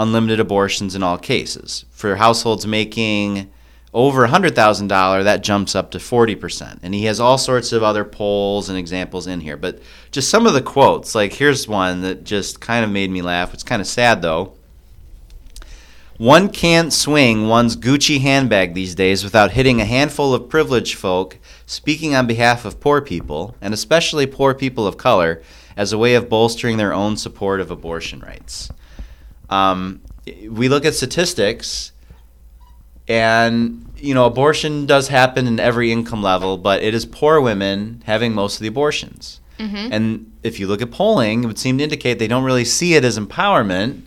unlimited 0.00 0.40
abortions 0.40 0.94
in 0.94 1.02
all 1.02 1.18
cases. 1.18 1.84
For 1.90 2.16
households 2.16 2.66
making 2.66 3.50
over 3.92 4.26
$100,000, 4.26 5.24
that 5.24 5.42
jumps 5.42 5.74
up 5.74 5.90
to 5.90 5.98
40%. 5.98 6.78
And 6.82 6.94
he 6.94 7.04
has 7.04 7.20
all 7.20 7.38
sorts 7.38 7.72
of 7.72 7.82
other 7.82 8.04
polls 8.04 8.68
and 8.68 8.78
examples 8.78 9.26
in 9.26 9.40
here. 9.40 9.56
But 9.56 9.80
just 10.10 10.30
some 10.30 10.46
of 10.46 10.54
the 10.54 10.62
quotes, 10.62 11.14
like 11.14 11.34
here's 11.34 11.68
one 11.68 12.00
that 12.02 12.24
just 12.24 12.60
kind 12.60 12.84
of 12.84 12.90
made 12.90 13.10
me 13.10 13.20
laugh. 13.20 13.52
It's 13.52 13.62
kind 13.62 13.82
of 13.82 13.86
sad 13.86 14.22
though. 14.22 14.54
One 16.16 16.50
can't 16.50 16.92
swing 16.92 17.48
one's 17.48 17.76
Gucci 17.76 18.20
handbag 18.20 18.74
these 18.74 18.94
days 18.94 19.24
without 19.24 19.52
hitting 19.52 19.80
a 19.80 19.86
handful 19.86 20.34
of 20.34 20.50
privileged 20.50 20.96
folk 20.96 21.38
speaking 21.64 22.14
on 22.14 22.26
behalf 22.26 22.66
of 22.66 22.78
poor 22.78 23.00
people, 23.00 23.56
and 23.62 23.72
especially 23.72 24.26
poor 24.26 24.52
people 24.52 24.86
of 24.86 24.98
color, 24.98 25.42
as 25.78 25.94
a 25.94 25.98
way 25.98 26.14
of 26.14 26.28
bolstering 26.28 26.76
their 26.76 26.92
own 26.92 27.16
support 27.16 27.58
of 27.58 27.70
abortion 27.70 28.20
rights. 28.20 28.70
Um, 29.50 30.00
we 30.48 30.68
look 30.68 30.84
at 30.84 30.94
statistics, 30.94 31.92
and 33.08 33.86
you 33.96 34.14
know, 34.14 34.24
abortion 34.24 34.86
does 34.86 35.08
happen 35.08 35.46
in 35.46 35.60
every 35.60 35.92
income 35.92 36.22
level, 36.22 36.56
but 36.56 36.82
it 36.82 36.94
is 36.94 37.04
poor 37.04 37.40
women 37.40 38.02
having 38.06 38.32
most 38.32 38.56
of 38.56 38.62
the 38.62 38.68
abortions. 38.68 39.40
Mm-hmm. 39.58 39.92
And 39.92 40.32
if 40.42 40.58
you 40.58 40.66
look 40.66 40.80
at 40.80 40.90
polling, 40.90 41.44
it 41.44 41.46
would 41.46 41.58
seem 41.58 41.78
to 41.78 41.84
indicate 41.84 42.18
they 42.18 42.28
don't 42.28 42.44
really 42.44 42.64
see 42.64 42.94
it 42.94 43.04
as 43.04 43.18
empowerment. 43.18 44.02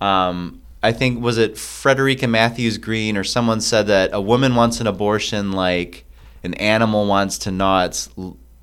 Um, 0.00 0.62
I 0.82 0.92
think 0.92 1.22
was 1.22 1.38
it 1.38 1.58
Frederica 1.58 2.26
Mathewes-Green 2.26 3.16
or 3.16 3.24
someone 3.24 3.60
said 3.60 3.86
that 3.88 4.10
a 4.12 4.20
woman 4.20 4.54
wants 4.54 4.80
an 4.80 4.86
abortion 4.86 5.52
like 5.52 6.04
an 6.42 6.54
animal 6.54 7.06
wants 7.06 7.38
to 7.38 7.50
gnaw 7.50 7.84
its 7.84 8.08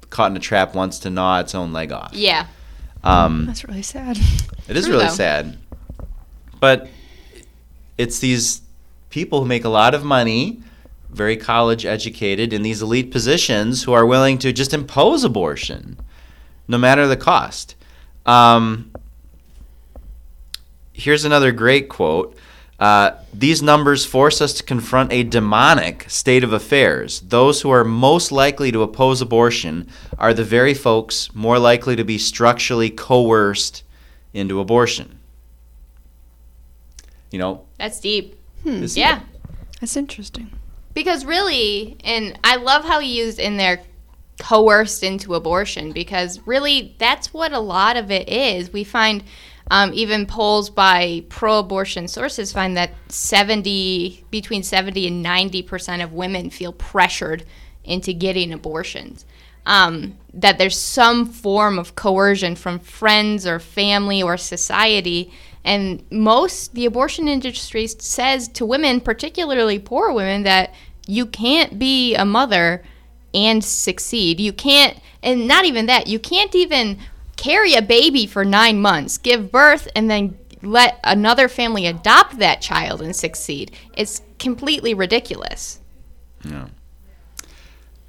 caught 0.09 0.31
in 0.31 0.37
a 0.37 0.39
trap 0.39 0.75
wants 0.75 0.99
to 0.99 1.09
gnaw 1.09 1.39
its 1.39 1.55
own 1.55 1.73
leg 1.73 1.91
off. 1.91 2.13
Yeah. 2.13 2.47
Um, 3.03 3.45
That's 3.47 3.63
really 3.63 3.81
sad. 3.81 4.19
it 4.67 4.77
is 4.77 4.85
True, 4.85 4.95
really 4.95 5.07
though. 5.07 5.13
sad. 5.13 5.57
But 6.61 6.87
it's 7.97 8.19
these 8.19 8.61
people 9.09 9.41
who 9.41 9.45
make 9.45 9.65
a 9.65 9.69
lot 9.69 9.93
of 9.93 10.05
money, 10.05 10.61
very 11.09 11.35
college 11.35 11.85
educated, 11.85 12.53
in 12.53 12.61
these 12.61 12.81
elite 12.81 13.11
positions 13.11 13.83
who 13.83 13.91
are 13.91 14.05
willing 14.05 14.37
to 14.37 14.53
just 14.53 14.73
impose 14.73 15.25
abortion, 15.25 15.97
no 16.69 16.77
matter 16.77 17.07
the 17.07 17.17
cost. 17.17 17.75
Um, 18.25 18.91
here's 20.93 21.25
another 21.25 21.51
great 21.51 21.89
quote. 21.89 22.37
Uh, 22.79 23.11
These 23.33 23.63
numbers 23.63 24.05
force 24.05 24.39
us 24.39 24.53
to 24.53 24.63
confront 24.63 25.11
a 25.11 25.23
demonic 25.23 26.09
state 26.09 26.43
of 26.43 26.53
affairs. 26.53 27.21
Those 27.21 27.61
who 27.61 27.71
are 27.71 27.83
most 27.83 28.31
likely 28.31 28.71
to 28.71 28.83
oppose 28.83 29.19
abortion 29.19 29.87
are 30.19 30.33
the 30.33 30.43
very 30.43 30.75
folks 30.75 31.33
more 31.33 31.57
likely 31.57 31.95
to 31.95 32.03
be 32.03 32.19
structurally 32.19 32.91
coerced 32.91 33.83
into 34.33 34.59
abortion. 34.59 35.17
You 37.31 37.39
know, 37.39 37.65
That's 37.77 37.99
deep. 37.99 38.35
Hmm. 38.63 38.81
this- 38.81 38.97
Yeah. 38.97 39.21
That's 39.79 39.97
interesting. 39.97 40.51
Because 40.93 41.25
really, 41.25 41.97
and 42.03 42.37
I 42.43 42.57
love 42.57 42.83
how 42.85 42.99
he 42.99 43.17
used 43.17 43.39
in 43.39 43.57
there 43.57 43.81
coerced 44.39 45.03
into 45.03 45.35
abortion 45.35 45.91
because 45.91 46.39
really 46.45 46.95
that's 46.97 47.33
what 47.33 47.51
a 47.53 47.59
lot 47.59 47.95
of 47.95 48.11
it 48.11 48.27
is. 48.27 48.73
We 48.73 48.83
find 48.83 49.23
um, 49.69 49.91
even 49.93 50.25
polls 50.25 50.69
by 50.69 51.23
pro-abortion 51.29 52.07
sources 52.07 52.51
find 52.51 52.75
that 52.75 52.91
70 53.07 54.25
between 54.31 54.63
70 54.63 55.07
and 55.07 55.23
90 55.23 55.61
percent 55.63 56.01
of 56.01 56.11
women 56.13 56.49
feel 56.49 56.73
pressured 56.73 57.45
into 57.83 58.13
getting 58.13 58.51
abortions. 58.53 59.25
Um, 59.65 60.17
that 60.33 60.57
there's 60.57 60.77
some 60.77 61.25
form 61.25 61.77
of 61.77 61.95
coercion 61.95 62.55
from 62.55 62.79
friends 62.79 63.45
or 63.45 63.59
family 63.59 64.21
or 64.21 64.35
society. 64.37 65.31
And 65.63 66.03
most, 66.11 66.73
the 66.73 66.85
abortion 66.85 67.27
industry 67.27 67.87
says 67.87 68.47
to 68.49 68.65
women, 68.65 68.99
particularly 69.01 69.79
poor 69.79 70.11
women, 70.11 70.43
that 70.43 70.73
you 71.07 71.25
can't 71.25 71.77
be 71.77 72.15
a 72.15 72.25
mother 72.25 72.83
and 73.33 73.63
succeed. 73.63 74.39
You 74.39 74.53
can't, 74.53 74.99
and 75.21 75.47
not 75.47 75.65
even 75.65 75.85
that, 75.85 76.07
you 76.07 76.19
can't 76.19 76.55
even 76.55 76.97
carry 77.37 77.73
a 77.75 77.81
baby 77.81 78.25
for 78.25 78.43
nine 78.43 78.81
months, 78.81 79.17
give 79.17 79.51
birth, 79.51 79.87
and 79.95 80.09
then 80.09 80.37
let 80.61 80.99
another 81.03 81.47
family 81.47 81.87
adopt 81.87 82.37
that 82.39 82.61
child 82.61 83.01
and 83.01 83.15
succeed. 83.15 83.71
It's 83.97 84.21
completely 84.39 84.93
ridiculous. 84.93 85.79
Yeah. 86.43 86.67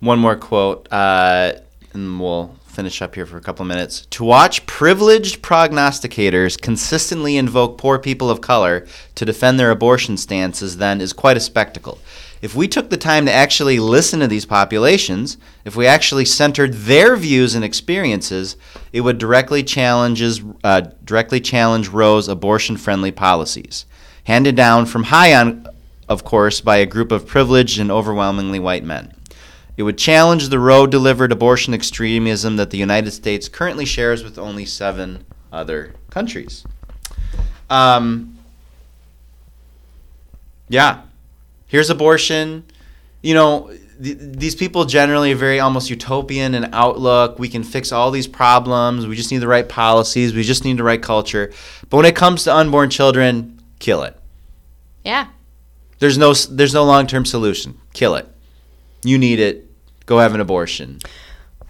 One 0.01 0.19
more 0.19 0.37
quote, 0.37 0.88
uh, 0.93 1.53
and 1.95 2.21
we'll 2.21 2.57
finish 2.72 3.02
up 3.02 3.14
here 3.14 3.26
for 3.26 3.37
a 3.37 3.42
couple 3.42 3.62
of 3.62 3.68
minutes. 3.68 4.06
To 4.06 4.24
watch 4.24 4.66
privileged 4.66 5.42
prognosticators 5.42 6.61
consistently 6.61 7.37
invoke 7.37 7.78
poor 7.78 7.98
people 7.98 8.30
of 8.30 8.40
color 8.40 8.87
to 9.14 9.24
defend 9.24 9.61
their 9.61 9.70
abortion 9.70 10.16
stances, 10.16 10.78
then, 10.78 11.00
is 11.00 11.12
quite 11.12 11.37
a 11.37 11.40
spectacle. 11.40 11.98
If 12.40 12.56
we 12.56 12.66
took 12.66 12.90
the 12.90 12.96
time 12.96 13.26
to 13.26 13.32
actually 13.32 13.78
listen 13.78 14.18
to 14.18 14.26
these 14.26 14.46
populations, 14.46 15.37
if 15.64 15.76
we 15.76 15.87
actually 15.87 16.24
centered 16.24 16.72
their 16.72 17.14
views 17.14 17.54
and 17.54 17.64
experiences, 17.64 18.56
it 18.92 19.02
would 19.02 19.18
directly 19.18 19.62
challenges 19.62 20.42
uh, 20.64 20.80
directly 21.04 21.40
challenge 21.40 21.88
Roe's 21.88 22.26
abortion-friendly 22.26 23.12
policies, 23.12 23.87
handed 24.24 24.56
down 24.56 24.87
from 24.87 25.04
high 25.04 25.35
on, 25.35 25.68
of 26.08 26.24
course, 26.24 26.61
by 26.61 26.78
a 26.78 26.87
group 26.87 27.12
of 27.12 27.28
privileged 27.28 27.78
and 27.78 27.92
overwhelmingly 27.92 28.58
white 28.58 28.82
men. 28.82 29.14
It 29.76 29.85
would 29.85 29.98
challenge 29.98 30.48
the 30.48 30.58
Roe 30.58 30.87
delivered 30.87 31.32
abortion 31.32 31.72
extremism 31.72 32.56
that 32.56 32.70
the 32.70 32.78
United 32.78 33.12
States 33.12 33.48
currently 33.48 33.85
shares 33.85 34.22
with 34.22 34.38
only 34.38 34.66
seven 34.66 35.24
other 35.50 35.94
countries. 36.11 36.64
Um, 37.70 38.38
yeah, 40.68 41.02
here's 41.66 41.88
abortion. 41.88 42.64
You 43.22 43.35
know, 43.35 43.70
th- 44.02 44.18
these 44.20 44.54
people 44.54 44.85
generally 44.85 45.32
are 45.32 45.37
very 45.37 45.58
almost 45.58 45.88
utopian 45.88 46.54
in 46.54 46.72
outlook. 46.74 47.38
We 47.38 47.48
can 47.48 47.62
fix 47.62 47.92
all 47.92 48.11
these 48.11 48.26
problems. 48.26 49.06
We 49.06 49.16
just 49.16 49.30
need 49.30 49.38
the 49.38 49.48
right 49.48 49.68
policies. 49.68 50.35
We 50.35 50.42
just 50.42 50.64
need 50.64 50.76
the 50.76 50.85
right 50.85 51.02
culture. 51.02 51.52
But 51.88 51.96
when 51.96 52.06
it 52.06 52.16
comes 52.16 52.44
to 52.44 52.54
unborn 52.54 52.90
children, 52.90 53.61
kill 53.78 54.02
it. 54.02 54.18
Yeah. 55.04 55.28
There's 55.98 56.18
no 56.18 56.35
there's 56.35 56.74
no 56.74 56.85
long 56.85 57.06
term 57.06 57.24
solution. 57.24 57.78
Kill 57.92 58.16
it. 58.16 58.28
You 59.05 59.19
need 59.19 59.41
it. 59.41 59.69
Go 60.07 60.19
have 60.19 60.35
an 60.35 60.41
abortion. 60.41 60.99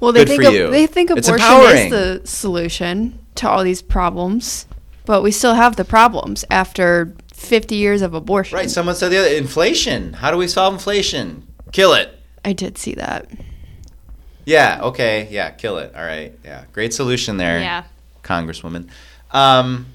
Well, 0.01 0.13
they 0.13 0.21
Good 0.21 0.29
think 0.29 0.43
for 0.43 0.49
ab- 0.49 0.55
you. 0.55 0.71
they 0.71 0.87
think 0.87 1.11
It's 1.11 1.29
abortion 1.29 1.47
empowering. 1.47 1.85
is 1.87 1.91
the 2.23 2.27
solution 2.27 3.19
to 3.37 3.49
all 3.49 3.63
these 3.63 3.81
problems, 3.83 4.67
but 5.07 5.23
we 5.23 5.31
still 5.31 5.55
have 5.55 5.77
the 5.77 5.85
problems 5.85 6.45
after 6.51 7.15
50 7.35 7.75
years 7.77 8.03
of 8.03 8.13
abortion. 8.15 8.57
Right. 8.57 8.71
Someone 8.71 8.95
said 8.95 9.11
the 9.11 9.19
other 9.19 9.29
inflation. 9.35 10.15
How 10.15 10.31
do 10.31 10.37
we 10.37 10.49
solve 10.49 10.75
inflation? 10.75 11.47
Kill 11.73 11.93
it. 11.95 12.19
I 12.45 12.53
did 12.53 12.79
see 12.79 12.95
that. 12.95 13.29
Yeah. 14.45 14.81
Okay. 14.83 15.29
Yeah. 15.31 15.51
Kill 15.51 15.79
it. 15.79 15.93
All 15.95 16.03
right. 16.05 16.33
Yeah. 16.45 16.65
Great 16.73 16.93
solution 16.93 17.37
there. 17.37 17.61
Yeah. 17.61 17.85
Congresswoman. 18.25 18.89
Um, 19.31 19.87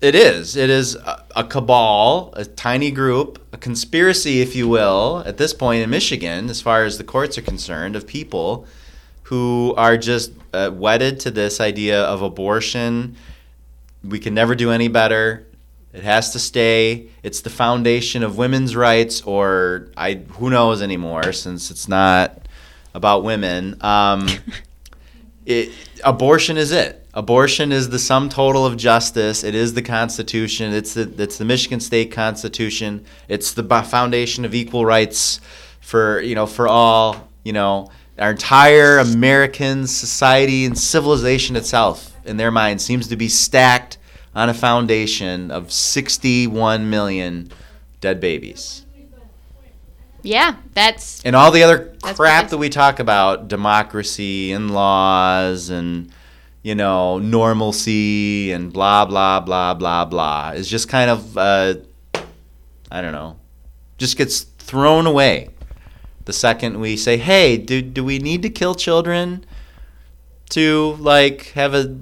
it 0.00 0.14
is. 0.14 0.56
It 0.56 0.70
is 0.70 0.94
a, 0.96 1.24
a 1.36 1.44
cabal, 1.44 2.32
a 2.34 2.44
tiny 2.44 2.90
group, 2.90 3.38
a 3.38 3.41
conspiracy, 3.62 4.40
if 4.40 4.56
you 4.56 4.66
will, 4.68 5.22
at 5.24 5.36
this 5.36 5.54
point 5.54 5.84
in 5.84 5.88
Michigan, 5.88 6.50
as 6.50 6.60
far 6.60 6.84
as 6.84 6.98
the 6.98 7.04
courts 7.04 7.38
are 7.38 7.42
concerned, 7.42 7.94
of 7.94 8.08
people 8.08 8.66
who 9.22 9.72
are 9.76 9.96
just 9.96 10.32
uh, 10.52 10.70
wedded 10.74 11.20
to 11.20 11.30
this 11.30 11.60
idea 11.60 12.02
of 12.02 12.22
abortion. 12.22 13.16
We 14.02 14.18
can 14.18 14.34
never 14.34 14.56
do 14.56 14.72
any 14.72 14.88
better. 14.88 15.46
It 15.92 16.02
has 16.02 16.32
to 16.32 16.40
stay. 16.40 17.06
It's 17.22 17.40
the 17.40 17.50
foundation 17.50 18.24
of 18.24 18.36
women's 18.36 18.74
rights, 18.74 19.22
or 19.22 19.92
I 19.96 20.14
who 20.14 20.50
knows 20.50 20.82
anymore, 20.82 21.32
since 21.32 21.70
it's 21.70 21.86
not 21.86 22.48
about 22.94 23.22
women. 23.22 23.76
Um, 23.80 24.28
it, 25.46 25.70
abortion 26.04 26.56
is 26.56 26.72
it. 26.72 27.01
Abortion 27.14 27.72
is 27.72 27.90
the 27.90 27.98
sum 27.98 28.28
total 28.28 28.64
of 28.64 28.76
justice. 28.76 29.44
It 29.44 29.54
is 29.54 29.74
the 29.74 29.82
Constitution. 29.82 30.72
It's 30.72 30.94
the 30.94 31.12
it's 31.18 31.36
the 31.36 31.44
Michigan 31.44 31.80
State 31.80 32.10
Constitution. 32.10 33.04
It's 33.28 33.52
the 33.52 33.64
foundation 33.84 34.44
of 34.44 34.54
equal 34.54 34.86
rights 34.86 35.40
for 35.80 36.20
you 36.20 36.34
know 36.34 36.46
for 36.46 36.68
all. 36.68 37.28
You 37.44 37.52
know 37.52 37.90
our 38.18 38.30
entire 38.30 38.98
American 38.98 39.86
society 39.86 40.64
and 40.64 40.78
civilization 40.78 41.56
itself, 41.56 42.14
in 42.24 42.36
their 42.36 42.50
mind, 42.50 42.80
seems 42.80 43.08
to 43.08 43.16
be 43.16 43.28
stacked 43.28 43.98
on 44.34 44.48
a 44.48 44.54
foundation 44.54 45.50
of 45.50 45.72
61 45.72 46.88
million 46.88 47.50
dead 48.00 48.20
babies. 48.20 48.84
Yeah. 50.22 50.56
That's 50.74 51.22
And 51.24 51.34
all 51.34 51.50
the 51.50 51.64
other 51.64 51.94
crap 52.02 52.50
that 52.50 52.58
we 52.58 52.68
talk 52.68 53.00
about, 53.00 53.48
democracy 53.48 54.52
and 54.52 54.72
laws 54.72 55.68
and 55.68 56.12
you 56.62 56.74
know, 56.74 57.18
normalcy 57.18 58.52
and 58.52 58.72
blah 58.72 59.04
blah 59.04 59.40
blah 59.40 59.74
blah 59.74 60.04
blah 60.04 60.50
is 60.50 60.68
just 60.68 60.88
kind 60.88 61.10
of 61.10 61.36
uh, 61.36 61.74
I 62.90 63.00
don't 63.00 63.12
know, 63.12 63.36
just 63.98 64.16
gets 64.16 64.42
thrown 64.42 65.06
away 65.06 65.48
the 66.24 66.32
second 66.32 66.80
we 66.80 66.96
say, 66.96 67.16
"Hey, 67.16 67.56
do 67.56 67.82
do 67.82 68.04
we 68.04 68.18
need 68.18 68.42
to 68.42 68.50
kill 68.50 68.74
children 68.74 69.44
to 70.50 70.96
like 71.00 71.46
have 71.54 71.74
a 71.74 71.96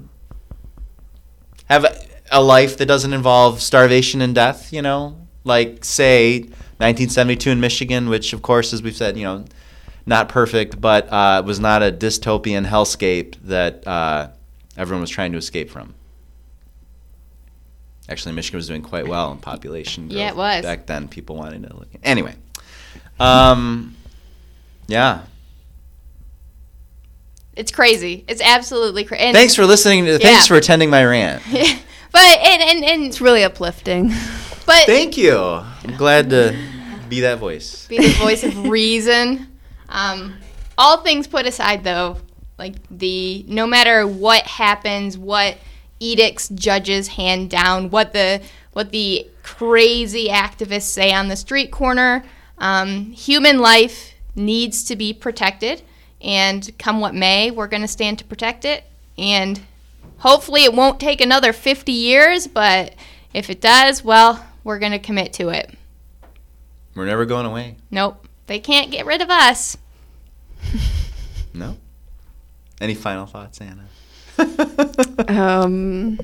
have 1.69 1.85
a, 1.85 1.97
a 2.31 2.43
life 2.43 2.77
that 2.79 2.87
doesn't 2.87 3.13
involve 3.13 3.63
starvation 3.63 4.21
and 4.21 4.35
death?" 4.35 4.73
You 4.73 4.83
know, 4.83 5.17
like 5.45 5.85
say 5.85 6.41
1972 6.41 7.51
in 7.51 7.61
Michigan, 7.61 8.09
which 8.09 8.33
of 8.33 8.43
course, 8.43 8.73
as 8.73 8.83
we've 8.83 8.97
said, 8.97 9.17
you 9.17 9.25
know, 9.25 9.45
not 10.07 10.29
perfect, 10.29 10.81
but 10.81 11.11
uh, 11.11 11.43
was 11.45 11.61
not 11.61 11.83
a 11.83 11.91
dystopian 11.91 12.67
hellscape 12.67 13.37
that 13.45 13.87
uh, 13.87 14.29
everyone 14.77 15.01
was 15.01 15.11
trying 15.11 15.33
to 15.33 15.39
escape 15.39 15.71
from. 15.71 15.95
Actually, 18.09 18.35
Michigan 18.35 18.59
was 18.59 18.67
doing 18.67 18.83
quite 18.83 19.07
well 19.07 19.31
in 19.31 19.39
population 19.39 20.09
growth. 20.09 20.19
Yeah, 20.19 20.31
it 20.31 20.37
was. 20.37 20.65
Back 20.65 20.87
then, 20.87 21.07
people 21.07 21.37
wanted 21.37 21.63
to 21.63 21.77
look. 21.77 21.89
Anyway, 22.03 22.35
um, 23.21 23.97
yeah. 24.89 25.23
it's 27.55 27.71
crazy. 27.71 28.25
It's 28.27 28.43
absolutely 28.43 29.05
crazy. 29.05 29.33
Thanks 29.33 29.55
for 29.55 29.65
listening. 29.65 30.07
To, 30.07 30.13
Yeah. 30.13 30.19
Thanks 30.19 30.47
for 30.49 30.57
attending 30.57 30.91
my 30.91 31.05
rant. 31.05 31.43
but 31.51 32.23
and 32.23 32.63
and 32.63 32.85
and 32.85 33.05
It's 33.05 33.21
really 33.21 33.45
uplifting. 33.45 34.09
but 34.67 34.87
Thank 34.87 35.17
you. 35.17 35.39
I'm 35.39 35.97
glad 35.97 36.31
to 36.31 36.59
be 37.09 37.21
that 37.21 37.39
voice. 37.39 37.87
be 37.87 37.99
the 37.99 38.15
voice 38.15 38.43
of 38.43 38.69
reason. 38.69 39.47
Um, 39.89 40.37
all 40.79 40.99
things 40.99 41.27
put 41.27 41.47
aside, 41.47 41.85
though, 41.85 42.17
like 42.61 42.77
the 42.91 43.43
no 43.49 43.67
matter 43.67 44.07
what 44.07 44.43
happens, 44.43 45.17
what 45.17 45.57
edicts 45.99 46.51
judges 46.51 47.09
hand 47.09 47.51
down, 47.51 47.91
what 47.91 48.13
the 48.13 48.43
what 48.75 48.93
the 48.93 49.27
crazy 49.43 50.29
activists 50.29 50.83
say 50.83 51.11
on 51.13 51.29
the 51.29 51.37
street 51.37 51.73
corner, 51.73 52.23
um, 52.59 53.07
human 53.13 53.59
life 53.59 54.13
needs 54.37 54.85
to 54.85 54.95
be 54.95 55.13
protected, 55.13 55.83
and 56.21 56.71
come 56.79 57.01
what 57.01 57.15
may, 57.15 57.51
we're 57.51 57.67
going 57.67 57.83
to 57.83 57.89
stand 57.89 58.19
to 58.19 58.25
protect 58.25 58.65
it, 58.65 58.85
and 59.17 59.63
hopefully 60.19 60.63
it 60.63 60.75
won't 60.75 61.01
take 61.01 61.21
another 61.21 61.53
50 61.55 61.91
years, 61.91 62.47
but 62.47 62.95
if 63.33 63.49
it 63.49 63.61
does, 63.61 64.05
well, 64.05 64.47
we're 64.63 64.79
going 64.79 64.93
to 64.93 64.99
commit 64.99 65.33
to 65.33 65.49
it. 65.49 65.75
We're 66.95 67.07
never 67.07 67.25
going 67.25 67.47
away. 67.47 67.77
Nope. 67.91 68.29
They 68.47 68.59
can't 68.59 68.91
get 68.91 69.07
rid 69.07 69.23
of 69.23 69.31
us. 69.31 69.79
No. 71.53 71.77
Any 72.81 72.95
final 72.95 73.27
thoughts, 73.27 73.61
Anna? 73.61 73.87
Um, 75.29 76.19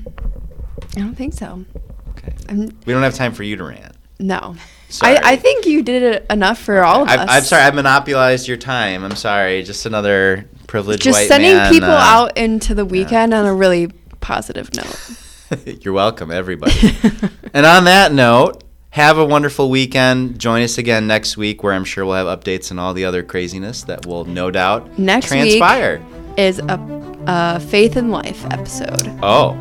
I 0.95 0.99
don't 0.99 1.15
think 1.15 1.33
so. 1.33 1.63
okay. 2.09 2.33
I'm, 2.49 2.67
We 2.85 2.93
don't 2.93 3.03
have 3.03 3.13
time 3.13 3.31
for 3.33 3.43
you 3.43 3.55
to 3.57 3.63
rant. 3.63 3.95
no. 4.19 4.55
Sorry. 4.89 5.17
I, 5.17 5.31
I 5.33 5.35
think 5.35 5.65
you 5.65 5.83
did 5.83 6.01
it 6.01 6.25
enough 6.29 6.59
for 6.59 6.81
all 6.81 7.03
of 7.03 7.09
I, 7.09 7.17
us. 7.17 7.27
I'm 7.29 7.43
sorry. 7.43 7.63
I 7.63 7.71
monopolized 7.71 8.47
your 8.47 8.55
time. 8.55 9.03
I'm 9.03 9.17
sorry. 9.17 9.61
Just 9.63 9.85
another 9.85 10.49
privileged 10.65 11.03
Just 11.03 11.27
sending 11.27 11.57
man, 11.57 11.73
people 11.73 11.89
uh, 11.89 11.97
out 11.97 12.37
into 12.37 12.73
the 12.73 12.85
weekend 12.85 13.33
on 13.33 13.45
a 13.45 13.53
really 13.53 13.87
positive 14.21 14.73
note. 14.73 15.75
You're 15.83 15.93
welcome, 15.93 16.31
everybody. 16.31 16.73
and 17.53 17.65
on 17.65 17.83
that 17.83 18.13
note, 18.13 18.63
have 18.91 19.17
a 19.17 19.25
wonderful 19.25 19.69
weekend. 19.69 20.39
Join 20.39 20.61
us 20.63 20.77
again 20.77 21.05
next 21.05 21.35
week, 21.35 21.63
where 21.63 21.73
I'm 21.73 21.83
sure 21.83 22.05
we'll 22.05 22.15
have 22.25 22.39
updates 22.39 22.71
and 22.71 22.79
all 22.79 22.93
the 22.93 23.03
other 23.03 23.23
craziness 23.23 23.83
that 23.83 24.05
will 24.05 24.23
no 24.23 24.49
doubt 24.51 24.97
Next 24.97 25.29
week- 25.31 25.59
transpire. 25.59 26.01
Is 26.37 26.59
a, 26.59 26.79
a 27.27 27.59
faith 27.59 27.97
in 27.97 28.11
life 28.11 28.45
episode. 28.51 29.07
Oh, 29.23 29.53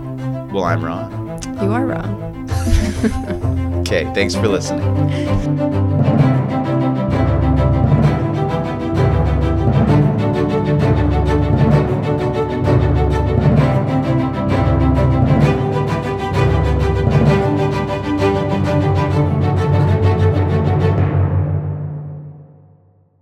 well, 0.53 0.65
I'm 0.65 0.85
wrong. 0.85 1.41
You 1.63 1.73
are 1.73 1.87
wrong. 1.87 2.23
Okay, 3.87 4.03
thanks 4.15 4.35
for 4.35 4.49
listening. 4.49 4.83